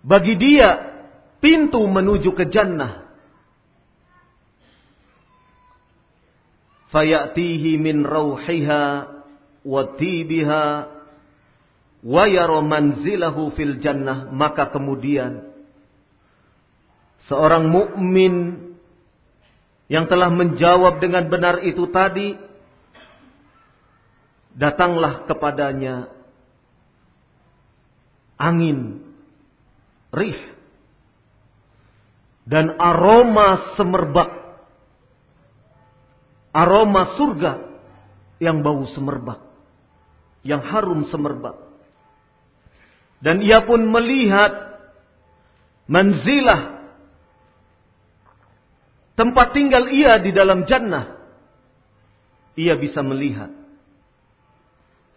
[0.00, 0.68] bagi dia
[1.40, 3.08] pintu menuju ke jannah.
[6.90, 8.84] Fayatihi min rauhiha
[9.62, 10.64] wa tibiha
[12.00, 15.49] wa yara manzilahu fil jannah maka kemudian
[17.28, 18.34] seorang mukmin
[19.90, 22.38] yang telah menjawab dengan benar itu tadi
[24.54, 26.08] datanglah kepadanya
[28.38, 29.02] angin
[30.14, 30.38] rih
[32.46, 34.30] dan aroma semerbak
[36.54, 37.52] aroma surga
[38.40, 39.50] yang bau semerbak
[40.42, 41.56] yang harum semerbak.
[43.20, 44.80] Dan ia pun melihat
[45.84, 46.79] manzilah
[49.20, 51.20] tempat tinggal ia di dalam jannah.
[52.56, 53.52] Ia bisa melihat.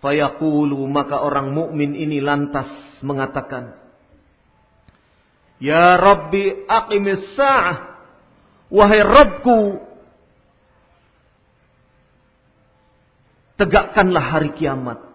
[0.03, 2.67] Fayaqulu maka orang mukmin ini lantas
[2.99, 3.79] mengatakan,
[5.63, 7.95] Ya Rabbi aqimis sa'ah.
[8.67, 9.59] Wahai Rabbku,
[13.55, 15.12] tegakkanlah hari kiamat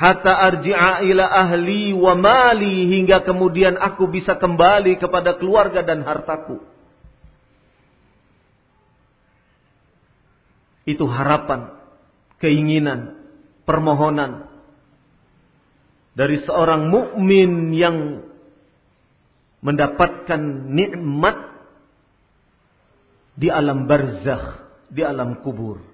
[0.00, 6.56] hatta arji'a ila ahli wa mali hingga kemudian aku bisa kembali kepada keluarga dan hartaku.
[10.88, 11.76] Itu harapan,
[12.40, 13.20] keinginan,
[13.68, 14.48] permohonan
[16.16, 18.24] dari seorang mukmin yang
[19.60, 20.40] mendapatkan
[20.72, 21.36] nikmat
[23.36, 25.89] di alam barzakh, di alam kubur.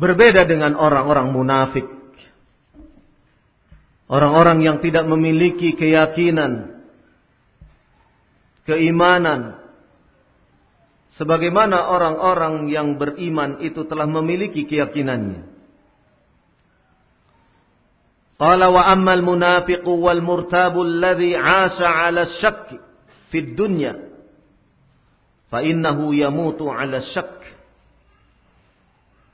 [0.00, 1.84] Berbeda dengan orang-orang munafik.
[4.08, 6.82] Orang-orang yang tidak memiliki keyakinan,
[8.64, 9.60] keimanan.
[11.20, 15.46] Sebagaimana orang-orang yang beriman itu telah memiliki keyakinannya.
[18.40, 22.72] Qala wa ammal munafiqu wal murtabu alladhi 'asha 'ala syakk
[23.28, 24.00] fid dunya
[25.52, 27.39] fa innahu yamutu 'ala syakk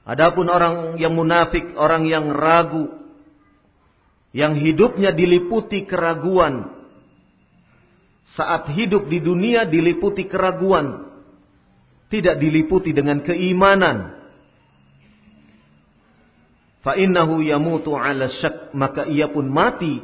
[0.07, 2.95] Adapun orang yang munafik, orang yang ragu,
[4.31, 6.71] yang hidupnya diliputi keraguan,
[8.39, 11.11] saat hidup di dunia diliputi keraguan,
[12.07, 14.15] tidak diliputi dengan keimanan.
[16.87, 19.99] Fa innahu yamutu ala syak, maka ia pun mati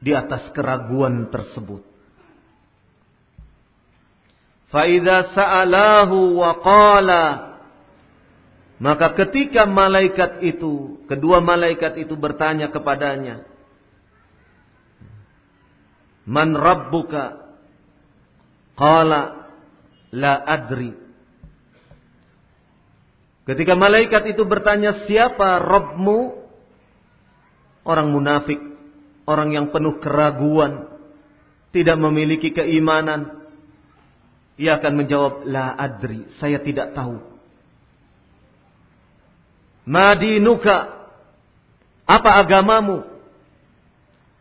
[0.00, 1.84] di atas keraguan tersebut.
[4.72, 7.45] Faida sa'alahu wa qala
[8.76, 13.44] maka ketika malaikat itu, kedua malaikat itu bertanya kepadanya,
[16.26, 17.38] Man rabbuka?
[18.76, 19.46] Qala
[20.10, 20.92] la adri.
[23.46, 26.44] Ketika malaikat itu bertanya, siapa Rabbmu?
[27.86, 28.58] Orang munafik,
[29.30, 30.90] orang yang penuh keraguan,
[31.70, 33.46] tidak memiliki keimanan.
[34.58, 37.35] Ia akan menjawab, la adri, saya tidak tahu.
[39.86, 41.06] Madinuka,
[42.02, 43.06] apa agamamu?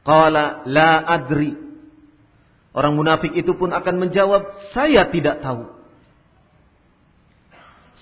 [0.01, 1.53] Qala la adri.
[2.73, 4.41] Orang munafik itu pun akan menjawab,
[4.73, 5.69] saya tidak tahu.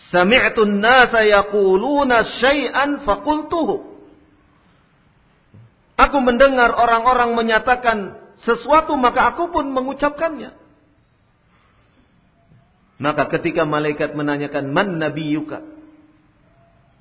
[0.09, 3.91] Sami'tu an-nasa yaquluna syai'an faqultuhu.
[5.99, 10.55] Aku mendengar orang-orang menyatakan sesuatu maka aku pun mengucapkannya.
[12.97, 15.72] Maka ketika malaikat menanyakan man nabiyuka?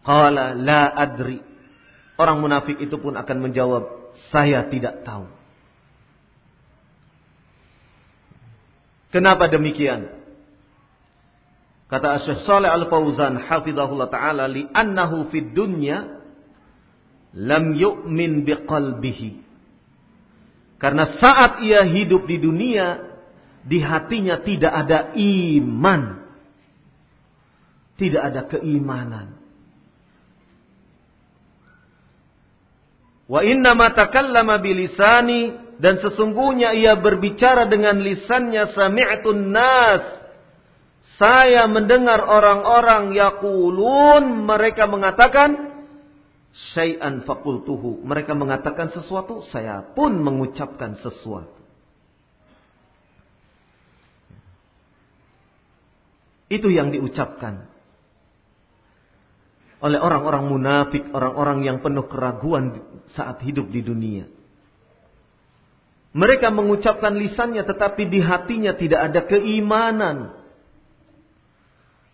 [0.03, 1.39] Qala la adri.
[2.19, 5.27] Orang munafik itu pun akan menjawab, saya tidak tahu.
[9.13, 10.09] Kenapa demikian?
[11.93, 16.25] Kata Syekh Saleh Al-Fauzan hafizahullah taala li annahu fid dunya
[17.37, 19.45] lam yu'min biqalbihi.
[20.81, 23.13] Karena saat ia hidup di dunia,
[23.63, 26.03] di hatinya tidak ada iman.
[28.01, 29.42] Tidak ada keimanan.
[33.33, 40.05] Wa inna ma takallama bilisani dan sesungguhnya ia berbicara dengan lisannya sami'tun nas.
[41.17, 45.81] Saya mendengar orang-orang yaqulun mereka mengatakan
[46.77, 48.05] syai'an fakultuhu.
[48.05, 51.57] Mereka mengatakan sesuatu, saya pun mengucapkan sesuatu.
[56.53, 57.65] Itu yang diucapkan
[59.81, 64.25] oleh orang-orang munafik, orang-orang yang penuh keraguan saat hidup di dunia.
[66.13, 70.17] Mereka mengucapkan lisannya tetapi di hatinya tidak ada keimanan.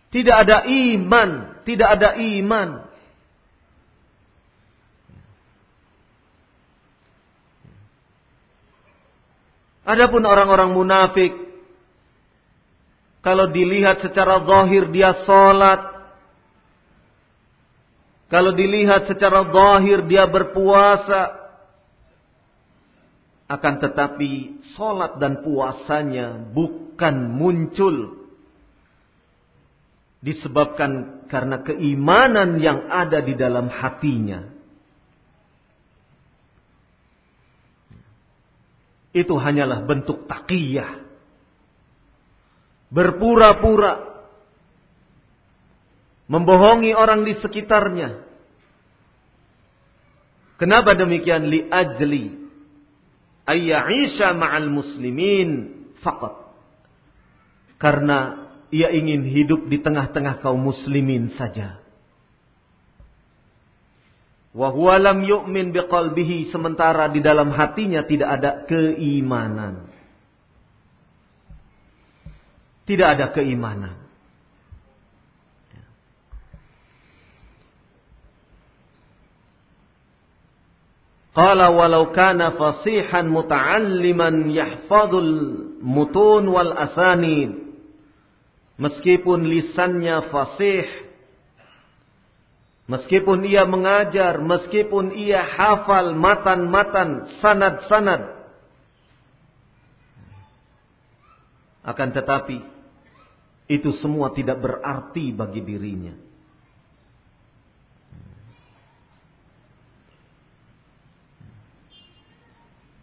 [0.09, 2.89] Tidak ada iman, tidak ada iman.
[9.89, 11.33] Adapun orang-orang munafik,
[13.19, 15.88] kalau dilihat secara zahir dia sholat,
[18.29, 21.35] kalau dilihat secara zahir dia berpuasa,
[23.49, 28.29] akan tetapi sholat dan puasanya bukan muncul
[30.21, 34.59] disebabkan karena keimanan yang ada di dalam hatinya.
[39.13, 41.01] itu hanyalah bentuk takiyah.
[42.89, 44.08] Berpura-pura
[46.29, 48.23] membohongi orang di sekitarnya.
[50.61, 51.49] Kenapa demikian?
[51.49, 52.25] Li ajli
[53.49, 55.49] ayya'isha ma'al muslimin
[56.05, 56.53] faqat.
[57.81, 61.81] Karena ia ingin hidup di tengah-tengah kaum muslimin saja.
[64.53, 69.89] Wa lam yu'min biqalbihi sementara di dalam hatinya tidak ada keimanan.
[72.83, 74.08] Tidak ada keimanan.
[81.39, 85.31] Qala walau kana fasihan muta'alliman yahfadul
[85.79, 87.55] mutun wal asanid.
[88.75, 90.83] Meskipun lisannya fasih
[92.89, 98.33] Meskipun ia mengajar, meskipun ia hafal matan-matan, sanad-sanad.
[101.85, 102.57] Akan tetapi,
[103.69, 106.17] itu semua tidak berarti bagi dirinya.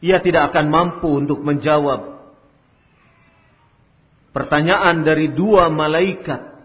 [0.05, 2.21] Ia tidak akan mampu untuk menjawab
[4.37, 6.57] pertanyaan dari dua malaikat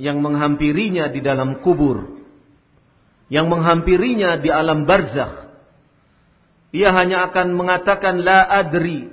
[0.00, 2.22] yang menghampirinya di dalam kubur
[3.32, 5.48] yang menghampirinya di alam barzakh.
[6.76, 9.08] Ia hanya akan mengatakan la adri.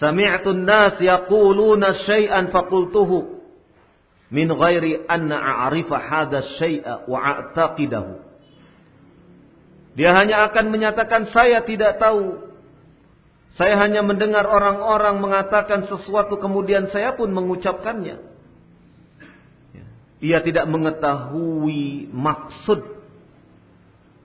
[0.00, 3.36] Sami'tu an-nas yaquluna syai'an faqultuhu
[4.32, 5.36] min ghairi anna
[5.68, 8.12] a'rifa hadha syai'a wa a'taqidahu.
[9.94, 12.50] Dia hanya akan menyatakan saya tidak tahu.
[13.54, 18.18] Saya hanya mendengar orang-orang mengatakan sesuatu kemudian saya pun mengucapkannya.
[20.18, 22.82] Ia tidak mengetahui maksud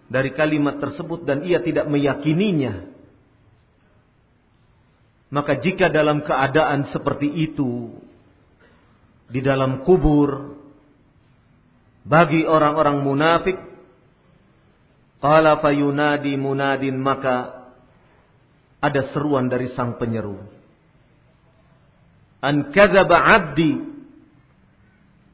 [0.09, 2.89] dari kalimat tersebut dan ia tidak meyakininya
[5.29, 7.93] Maka jika dalam keadaan seperti itu
[9.29, 10.57] di dalam kubur
[12.01, 13.57] bagi orang-orang munafik
[15.19, 17.67] qala fayunadi munadin maka
[18.79, 20.39] ada seruan dari sang penyeru.
[22.39, 23.75] An kadzaba 'abdi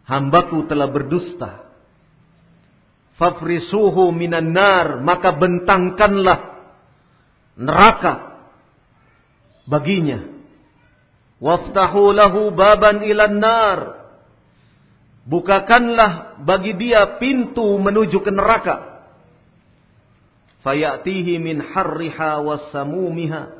[0.09, 1.61] hambaku telah berdusta.
[3.15, 6.39] Fafrisuhu minan nar maka bentangkanlah
[7.55, 8.43] neraka
[9.69, 10.35] baginya.
[11.39, 13.79] Waftahu lahu baban ilan nar
[15.27, 18.94] bukakanlah bagi dia pintu menuju ke neraka
[20.65, 23.53] fayatihi min harriha wasamumiha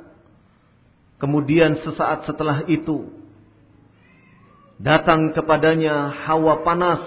[1.22, 3.14] kemudian sesaat setelah itu
[4.82, 7.04] datang kepadanya hawa panas.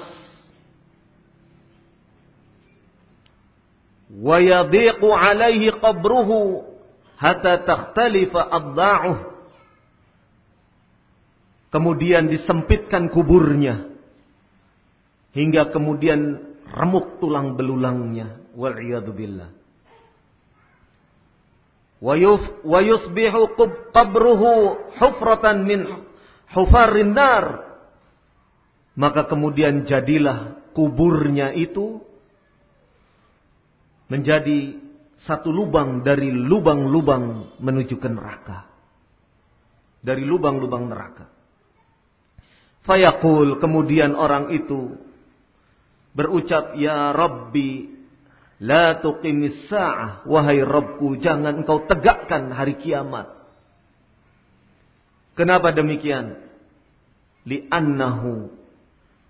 [4.08, 6.64] Wa yadhiqu alaihi qabruhu
[7.20, 9.36] hatta takhtalifa adda'uh
[11.68, 13.92] kemudian disempitkan kuburnya
[15.36, 16.40] hingga kemudian
[16.72, 18.40] remuk tulang belulangnya.
[18.56, 18.74] Wal
[19.14, 19.54] billah
[21.98, 23.58] wa yusbihu
[23.90, 25.80] qabruhu hufratan min
[26.54, 27.68] hufarin nar
[28.98, 32.02] maka kemudian jadilah kuburnya itu
[34.10, 34.78] menjadi
[35.22, 38.66] satu lubang dari lubang-lubang menuju ke neraka.
[39.98, 41.26] Dari lubang-lubang neraka.
[42.86, 44.94] Fayaqul kemudian orang itu
[46.14, 47.97] berucap ya Rabbi
[48.58, 53.30] la tuqimis sa'ah wahai Rabbku jangan engkau tegakkan hari kiamat.
[55.38, 56.34] Kenapa demikian?
[57.46, 58.50] Li'annahu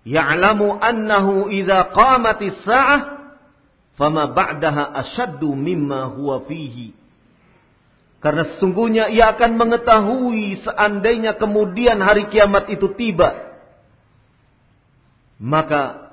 [0.01, 3.01] ya'lamu annahu idza qamatis sa'ah
[3.93, 6.97] fama ba'daha asyaddu mimma huwa fihi.
[8.19, 13.47] Karena sesungguhnya ia akan mengetahui seandainya kemudian hari kiamat itu tiba.
[15.39, 16.08] Maka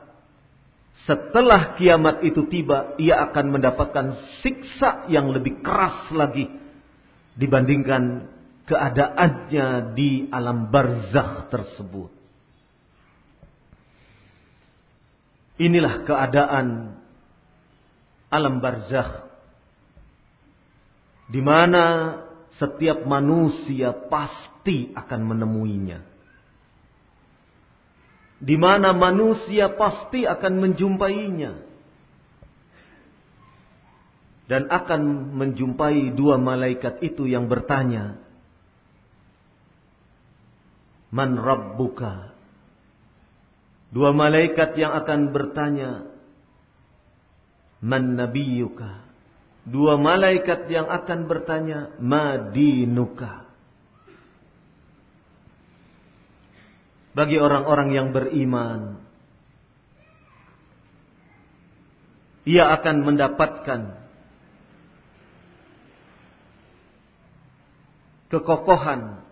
[1.05, 6.49] setelah kiamat itu tiba, ia akan mendapatkan siksa yang lebih keras lagi
[7.36, 8.32] dibandingkan
[8.64, 12.11] keadaannya di alam barzakh tersebut.
[15.61, 16.97] Inilah keadaan
[18.32, 19.28] alam barzakh
[21.26, 22.16] di mana
[22.57, 26.01] setiap manusia pasti akan menemuinya.
[28.37, 31.53] Di mana manusia pasti akan menjumpainya.
[34.47, 38.20] Dan akan menjumpai dua malaikat itu yang bertanya.
[41.11, 42.37] Man Rabbuka?
[43.91, 45.91] Dua malaikat yang akan bertanya,
[47.80, 49.07] Man nabiyuka?
[49.66, 53.45] Dua malaikat yang akan bertanya, Madinuka?
[57.16, 59.00] Bagi orang-orang yang beriman,
[62.44, 63.80] ia akan mendapatkan
[68.28, 69.24] kekokohan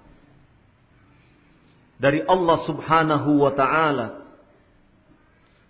[2.00, 4.24] dari Allah Subhanahu wa taala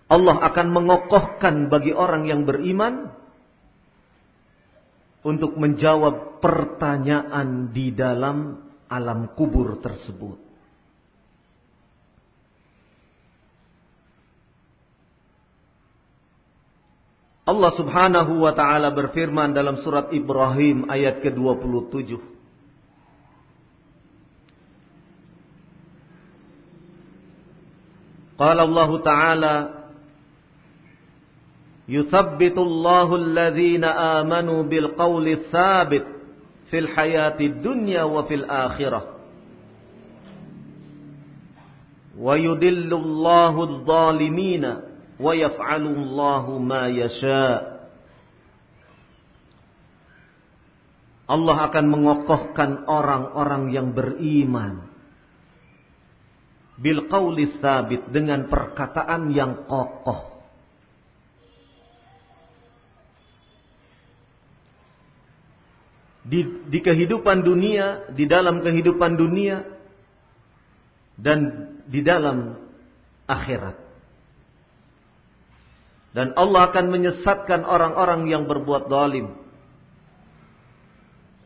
[0.05, 3.11] Allah akan mengokohkan bagi orang yang beriman
[5.25, 8.61] untuk menjawab pertanyaan di dalam
[8.93, 10.44] alam kubur tersebut.
[17.45, 22.17] Allah Subhanahu wa taala berfirman dalam surat Ibrahim ayat ke-27.
[28.35, 29.55] Qala Allah Ta'ala
[31.87, 36.03] Yuthabbitu Allahu alladhina amanu bil qawli thabit
[36.73, 39.05] fil hayati dunya wa akhirah
[42.17, 42.35] wa
[45.19, 47.75] wa yaf'alullahu ma yasha.
[51.25, 54.93] Allah akan mengokohkan orang-orang yang beriman
[56.77, 60.35] bil qauli tsabit dengan perkataan yang kokoh.
[66.25, 66.41] Di,
[66.73, 69.61] di kehidupan dunia, di dalam kehidupan dunia,
[71.21, 72.57] dan di dalam
[73.29, 73.84] akhirat.
[76.15, 79.35] Dan Allah akan menyesatkan orang-orang yang berbuat zalim.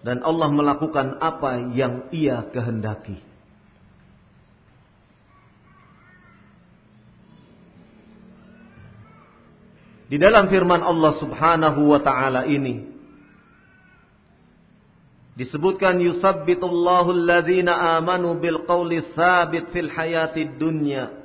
[0.05, 3.17] Dan Allah melakukan apa yang ia kehendaki.
[10.09, 12.81] Di dalam firman Allah Subhanahu wa taala ini
[15.37, 21.18] disebutkan yusabbitullahu alladhina amanu bil qawli thabit fil hayati dunya.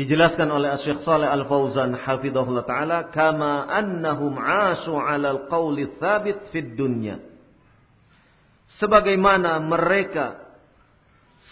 [0.00, 7.20] Dijelaskan oleh Syekh Saleh Al-Fauzan hafizahullah taala kama annahum 'ashu 'ala al-qawli thabit fid dunya.
[8.80, 10.40] Sebagaimana mereka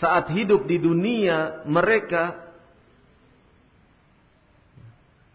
[0.01, 2.41] saat hidup di dunia mereka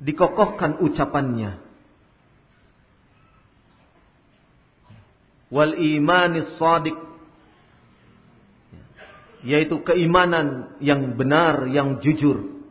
[0.01, 1.61] dikokohkan ucapannya
[5.53, 6.97] wal imanis sadiq
[9.45, 12.62] yaitu keimanan yang benar yang jujur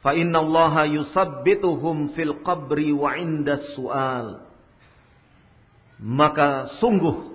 [0.00, 4.44] fa inna Allah yusabbituhum fil qabri wa inda su'al
[6.00, 7.30] maka sungguh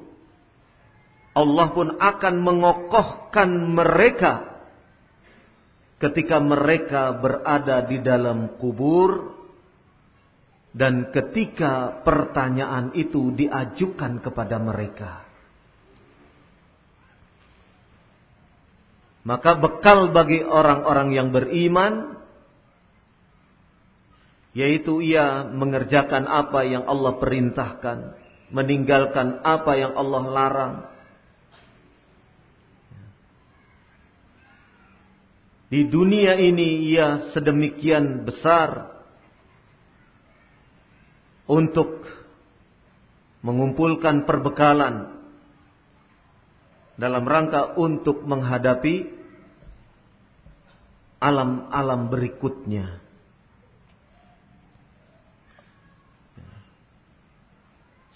[1.36, 4.56] Allah pun akan mengokohkan mereka
[6.00, 9.36] ketika mereka berada di dalam kubur
[10.76, 15.24] dan ketika pertanyaan itu diajukan kepada mereka.
[19.26, 22.15] Maka bekal bagi orang-orang yang beriman
[24.56, 28.16] yaitu ia mengerjakan apa yang Allah perintahkan,
[28.56, 30.76] meninggalkan apa yang Allah larang.
[35.68, 38.96] Di dunia ini ia sedemikian besar
[41.52, 42.08] untuk
[43.44, 45.20] mengumpulkan perbekalan
[46.96, 49.12] dalam rangka untuk menghadapi
[51.20, 53.05] alam-alam berikutnya.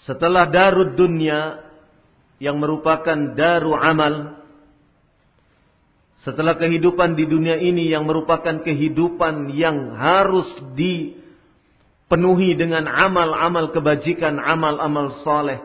[0.08, 1.60] Setelah darud dunia
[2.40, 4.40] yang merupakan daru amal,
[6.24, 11.20] setelah kehidupan di dunia ini yang merupakan kehidupan yang harus di
[12.12, 15.64] penuhi dengan amal-amal kebajikan, amal-amal soleh.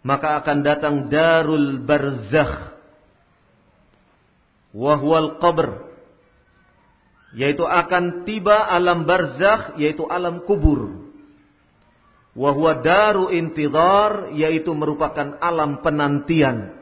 [0.00, 2.72] Maka akan datang darul barzakh.
[4.72, 5.92] Wahwal qabr.
[7.36, 11.09] Yaitu akan tiba alam barzakh, yaitu alam kubur.
[12.30, 16.78] Wahwa daru intidar, yaitu merupakan alam penantian.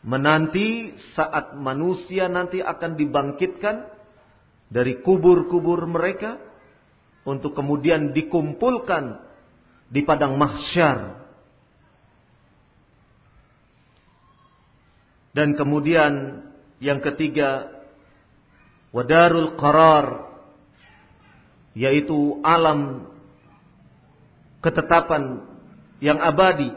[0.00, 3.84] Menanti saat manusia nanti akan dibangkitkan
[4.70, 6.40] dari kubur-kubur mereka
[7.26, 9.20] untuk kemudian dikumpulkan
[9.90, 11.18] di padang mahsyar.
[15.34, 16.42] Dan kemudian
[16.80, 17.68] yang ketiga
[18.90, 20.30] wadarul qarar
[21.74, 23.09] yaitu alam
[24.60, 25.44] ketetapan
[26.00, 26.72] yang abadi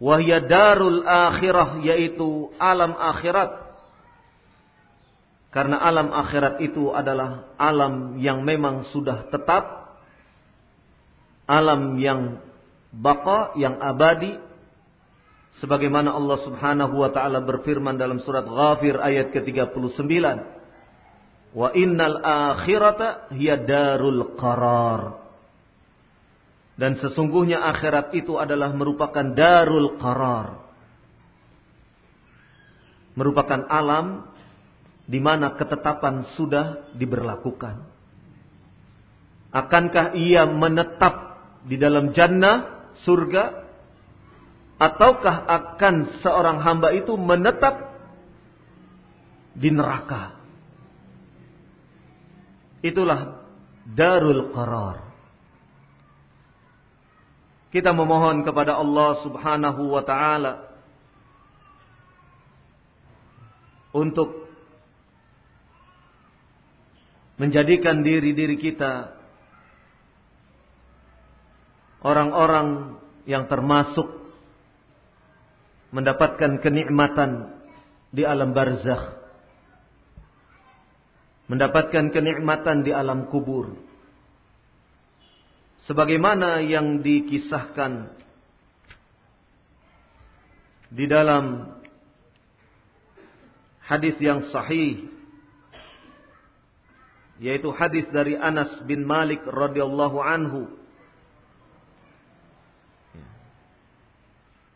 [0.00, 3.60] wahya darul akhirah yaitu alam akhirat
[5.50, 9.98] karena alam akhirat itu adalah alam yang memang sudah tetap.
[11.50, 12.38] Alam yang
[12.94, 14.38] baqa, yang abadi.
[15.58, 19.98] Sebagaimana Allah subhanahu wa ta'ala berfirman dalam surat Ghafir ayat ke-39.
[21.50, 25.19] Wa innal akhirata hiya darul qarar.
[26.80, 30.64] Dan sesungguhnya akhirat itu adalah merupakan darul qarar.
[33.12, 34.24] Merupakan alam
[35.04, 37.84] di mana ketetapan sudah diberlakukan.
[39.52, 41.36] Akankah ia menetap
[41.68, 43.60] di dalam jannah, surga,
[44.80, 47.76] ataukah akan seorang hamba itu menetap
[49.52, 50.32] di neraka?
[52.80, 53.44] Itulah
[53.84, 55.09] darul qarar.
[57.70, 60.70] Kita memohon kepada Allah Subhanahu wa taala
[63.94, 64.50] untuk
[67.38, 69.14] menjadikan diri-diri kita
[72.04, 74.06] orang-orang yang termasuk
[75.90, 77.54] mendapatkan kenikmatan
[78.10, 79.18] di alam barzakh
[81.50, 83.74] mendapatkan kenikmatan di alam kubur
[85.90, 88.14] sebagaimana yang dikisahkan
[90.86, 91.74] di dalam
[93.82, 95.10] hadis yang sahih
[97.42, 100.70] yaitu hadis dari Anas bin Malik radhiyallahu anhu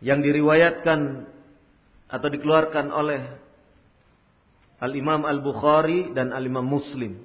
[0.02, 1.30] yang diriwayatkan
[2.10, 3.22] atau dikeluarkan oleh
[4.82, 7.22] Al-Imam Al-Bukhari dan Al-Imam Muslim.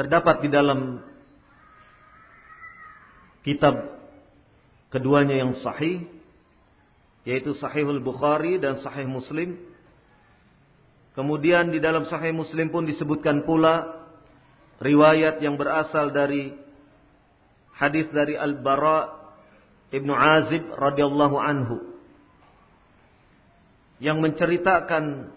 [0.00, 1.04] Terdapat di dalam
[3.46, 3.94] kitab
[4.90, 6.02] keduanya yang sahih
[7.22, 9.58] yaitu Sahihul Bukhari dan Sahih Muslim
[11.16, 14.04] Kemudian di dalam Sahih Muslim pun disebutkan pula
[14.84, 16.52] riwayat yang berasal dari
[17.72, 19.16] hadis dari Al-Bara
[19.96, 21.76] Ibnu Azib radhiyallahu anhu
[23.96, 25.32] yang menceritakan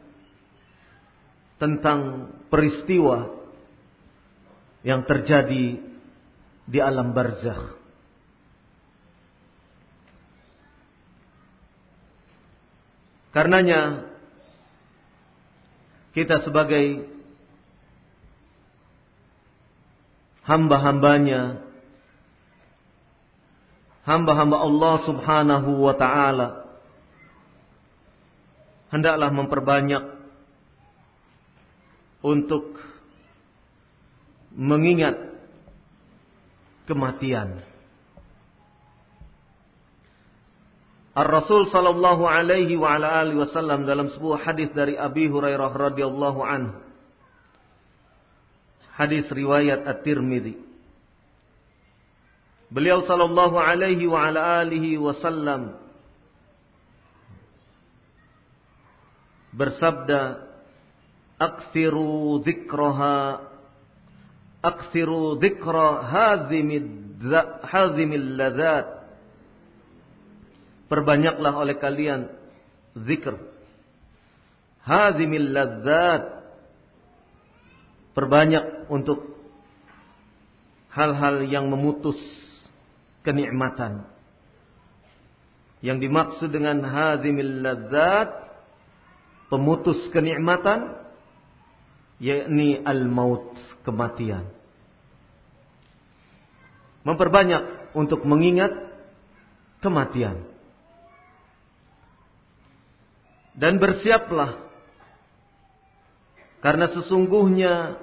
[1.63, 3.39] tentang peristiwa
[4.83, 5.79] yang terjadi
[6.67, 7.78] di alam barzakh.
[13.29, 14.09] Karenanya
[16.17, 17.05] kita sebagai
[20.49, 21.61] hamba-hambanya
[24.01, 26.65] hamba-hamba Allah Subhanahu wa taala
[28.89, 30.03] hendaklah memperbanyak
[32.25, 32.81] untuk
[34.49, 35.15] mengingat
[36.89, 37.61] kematian.
[41.17, 46.77] Ar-Rasul sallallahu alaihi wa ala alihi wasallam dalam sebuah hadis dari Abi Hurairah radhiyallahu anhu.
[48.93, 50.59] Hadis riwayat At-Tirmidzi.
[52.69, 55.73] Beliau sallallahu alaihi wa ala alihi wasallam
[59.57, 60.45] bersabda,
[61.41, 63.41] "Aktsiru dzikraha
[64.61, 66.05] aktsiru dzikra
[67.65, 68.98] hazimil ladzat."
[70.89, 72.33] Perbanyaklah oleh kalian
[72.97, 73.37] zikr.
[74.83, 76.41] Hazimil ladzat.
[78.17, 79.37] Perbanyak untuk
[80.89, 82.17] hal-hal yang memutus
[83.21, 84.09] kenikmatan.
[85.79, 88.49] Yang dimaksud dengan hazimil ladzat
[89.47, 90.99] pemutus kenikmatan
[92.19, 93.55] yakni al-maut,
[93.87, 94.51] kematian.
[97.07, 98.75] Memperbanyak untuk mengingat
[99.79, 100.48] kematian.
[103.57, 104.69] Dan bersiaplah
[106.59, 107.97] karena sesungguhnya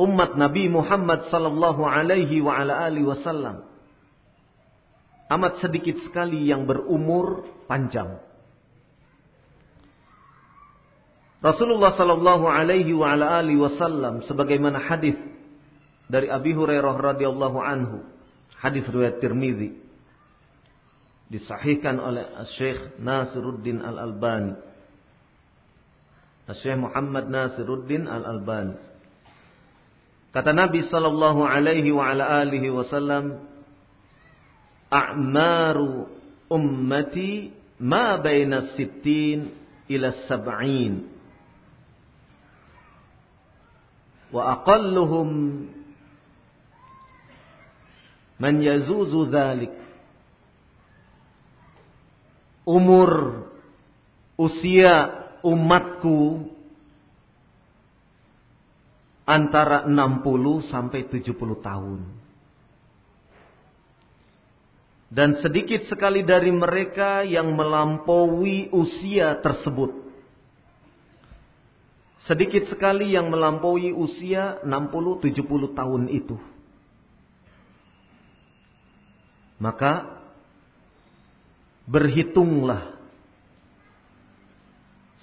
[0.00, 3.66] umat Nabi Muhammad sallallahu alaihi wa ala alihi wasallam
[5.30, 8.18] amat sedikit sekali yang berumur panjang.
[11.40, 15.16] Rasulullah sallallahu alaihi wa ala alihi wasallam sebagaimana hadis
[16.10, 18.04] dari Abi Hurairah radhiyallahu anhu,
[18.58, 19.89] hadis riwayat Tirmizi
[21.30, 22.26] disahihkan oleh
[22.58, 24.58] Syekh Nasiruddin Al-Albani.
[26.50, 28.74] Syekh Muhammad Nasiruddin Al-Albani.
[30.34, 33.46] Kata Nabi sallallahu alaihi wa ala alihi wasallam,
[34.90, 36.10] "A'maru
[36.50, 39.54] ummati ma baina sittin
[39.86, 41.06] ila sab'in."
[44.34, 45.30] Wa aqalluhum
[48.38, 49.89] man yazuzu dhalik
[52.70, 53.10] umur
[54.38, 56.46] usia umatku
[59.26, 62.00] antara 60 sampai 70 tahun.
[65.10, 69.90] Dan sedikit sekali dari mereka yang melampaui usia tersebut.
[72.30, 76.38] Sedikit sekali yang melampaui usia 60-70 tahun itu.
[79.58, 80.19] Maka
[81.90, 82.94] Berhitunglah.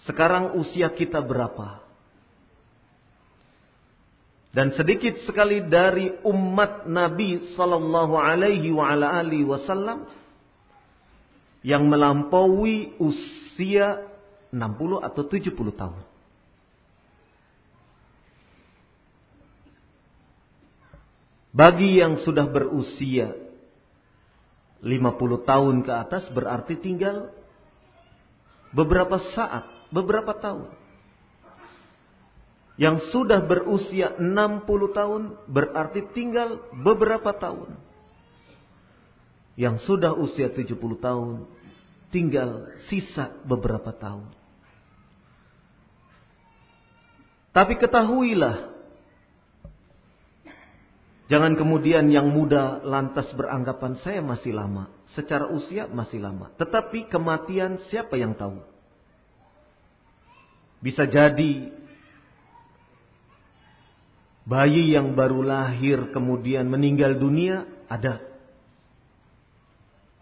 [0.04, 1.80] Sekarang usia kita berapa?
[4.52, 8.74] Dan sedikit sekali dari umat Nabi sallallahu alaihi
[9.48, 10.10] wasallam
[11.62, 14.08] yang melampaui usia
[14.50, 16.04] 60 atau 70 tahun.
[21.54, 23.34] Bagi yang sudah berusia
[24.82, 27.34] 50 tahun ke atas berarti tinggal
[28.72, 30.70] beberapa saat, beberapa tahun.
[32.78, 37.74] Yang sudah berusia 60 tahun berarti tinggal beberapa tahun.
[39.58, 41.50] Yang sudah usia 70 tahun
[42.14, 44.30] tinggal sisa beberapa tahun.
[47.50, 48.77] Tapi ketahuilah
[51.28, 54.88] Jangan kemudian yang muda lantas beranggapan saya masih lama.
[55.12, 56.56] Secara usia masih lama.
[56.56, 58.64] Tetapi kematian siapa yang tahu?
[60.80, 61.74] Bisa jadi
[64.48, 68.24] bayi yang baru lahir kemudian meninggal dunia ada.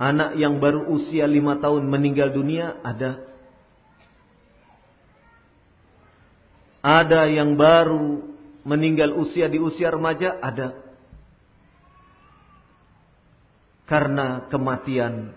[0.01, 3.21] Anak yang baru usia lima tahun meninggal dunia ada.
[6.81, 8.25] Ada yang baru
[8.65, 10.84] meninggal usia di usia remaja ada.
[13.85, 15.33] Karena kematian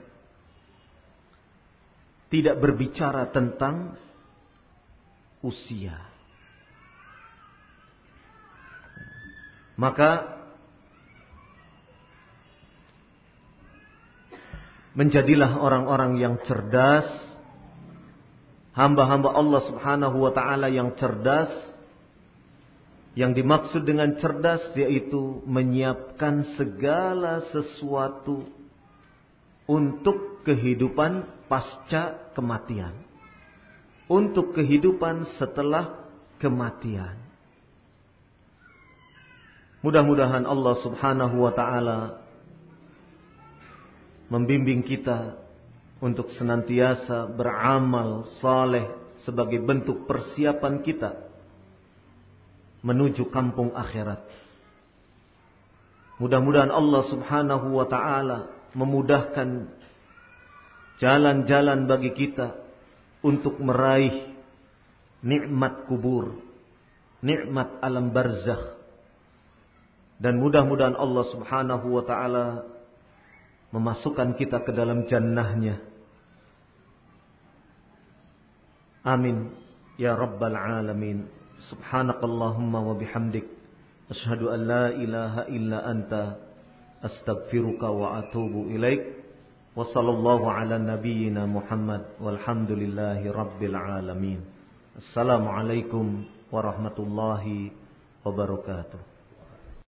[2.28, 3.96] tidak berbicara tentang
[5.40, 5.96] usia.
[9.78, 10.38] Maka
[14.98, 17.06] menjadilah orang-orang yang cerdas,
[18.74, 21.77] hamba-hamba Allah Subhanahu wa taala yang cerdas.
[23.18, 28.46] Yang dimaksud dengan cerdas yaitu menyiapkan segala sesuatu
[29.66, 32.94] untuk kehidupan pasca kematian.
[34.06, 36.06] Untuk kehidupan setelah
[36.38, 37.18] kematian.
[39.82, 42.22] Mudah-mudahan Allah Subhanahu wa taala
[44.30, 45.42] membimbing kita
[45.98, 48.86] untuk senantiasa beramal saleh
[49.26, 51.27] sebagai bentuk persiapan kita
[52.82, 54.22] menuju kampung akhirat.
[56.18, 59.70] Mudah-mudahan Allah Subhanahu wa taala memudahkan
[60.98, 62.58] jalan-jalan bagi kita
[63.22, 64.34] untuk meraih
[65.22, 66.38] nikmat kubur,
[67.22, 68.78] nikmat alam barzakh
[70.18, 72.46] dan mudah-mudahan Allah subhanahu wa ta'ala
[73.70, 75.78] memasukkan kita ke dalam jannahnya.
[79.06, 79.54] Amin.
[79.94, 81.37] Ya Rabbal Alamin.
[81.66, 83.42] Subhanakallahumma wa bihamdik.
[84.06, 86.38] Ashadu an la ilaha illa anta.
[87.02, 89.02] Astaghfiruka wa atubu ilaik.
[89.74, 92.14] Wa sallallahu ala nabiyyina Muhammad.
[92.22, 94.40] Walhamdulillahi Rabbil Alamin.
[94.94, 97.74] Assalamualaikum warahmatullahi
[98.22, 99.17] wabarakatuh.